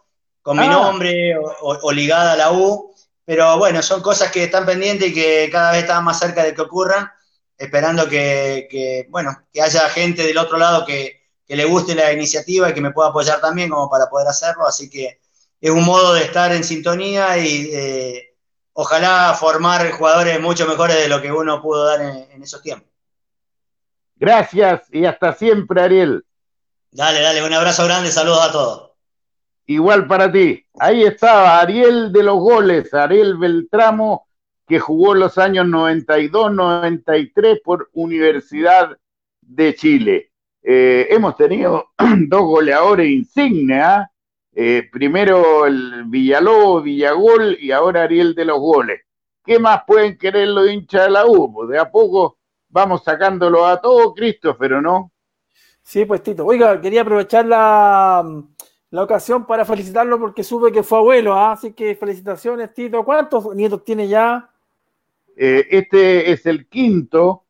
[0.42, 0.70] con mi ah.
[0.70, 2.87] nombre o, ligada a la U,
[3.28, 6.54] pero bueno, son cosas que están pendientes y que cada vez están más cerca de
[6.54, 7.10] que ocurran,
[7.58, 11.18] esperando que bueno, que haya gente del otro lado que,
[11.48, 14.66] que le guste la iniciativa y que me pueda apoyar también como para poder hacerlo.
[14.66, 15.20] Así que
[15.60, 18.36] es un modo de estar en sintonía y eh,
[18.74, 22.88] ojalá formar jugadores mucho mejores de lo que uno pudo dar en, esos tiempos.
[24.16, 26.24] Gracias y hasta siempre, Ariel.
[26.90, 28.87] Dale, dale, un abrazo grande, saludos a todos.
[29.68, 30.64] Igual para ti.
[30.80, 34.26] Ahí estaba Ariel de los goles, Ariel Beltramo,
[34.66, 38.96] que jugó los años 92-93 por Universidad
[39.42, 40.32] de Chile.
[40.62, 41.90] Eh, hemos tenido
[42.28, 44.10] dos goleadores insignes, ¿ah?
[44.54, 49.02] eh, primero el Villalobos, Villagol y ahora Ariel de los goles.
[49.44, 51.52] ¿Qué más pueden querer los hinchas de la U?
[51.52, 52.38] Pues de a poco
[52.70, 55.12] vamos sacándolo a todo, Christopher, ¿no?
[55.82, 56.46] Sí, pues Tito.
[56.46, 58.24] Oiga, quería aprovechar la,
[58.90, 61.52] la ocasión para felicitarlo porque supe que fue abuelo, ¿ah?
[61.52, 63.04] así que felicitaciones, Tito.
[63.04, 64.50] ¿Cuántos nietos tiene ya?
[65.36, 67.44] Eh, este es el quinto,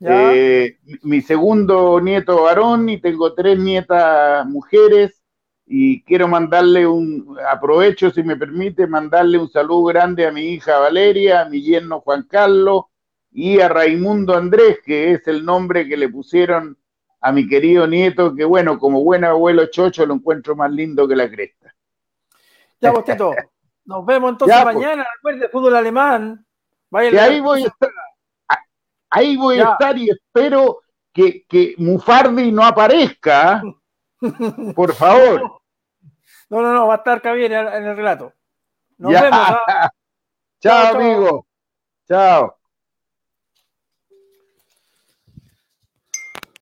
[0.00, 5.22] eh, mi segundo nieto varón y tengo tres nietas mujeres
[5.66, 10.78] y quiero mandarle un, aprovecho si me permite, mandarle un saludo grande a mi hija
[10.78, 12.84] Valeria, a mi yerno Juan Carlos
[13.30, 16.76] y a Raimundo Andrés, que es el nombre que le pusieron
[17.22, 21.14] a mi querido nieto, que bueno, como buen abuelo chocho lo encuentro más lindo que
[21.14, 21.72] la cresta.
[22.80, 23.32] Ya, Bostito,
[23.84, 24.74] nos vemos entonces pues.
[24.74, 26.44] mañana, recuerde, fútbol alemán.
[26.90, 27.90] Vaya ahí voy a estar,
[29.08, 30.80] ahí voy a estar y espero
[31.12, 33.62] que, que Mufardi no aparezca.
[34.74, 35.42] Por favor.
[36.50, 38.34] No, no, no, va a estar Javier en el relato.
[38.98, 39.30] Nos vemos.
[39.32, 39.90] ¿ah?
[40.60, 41.46] chao, amigo.
[42.06, 42.58] Chao.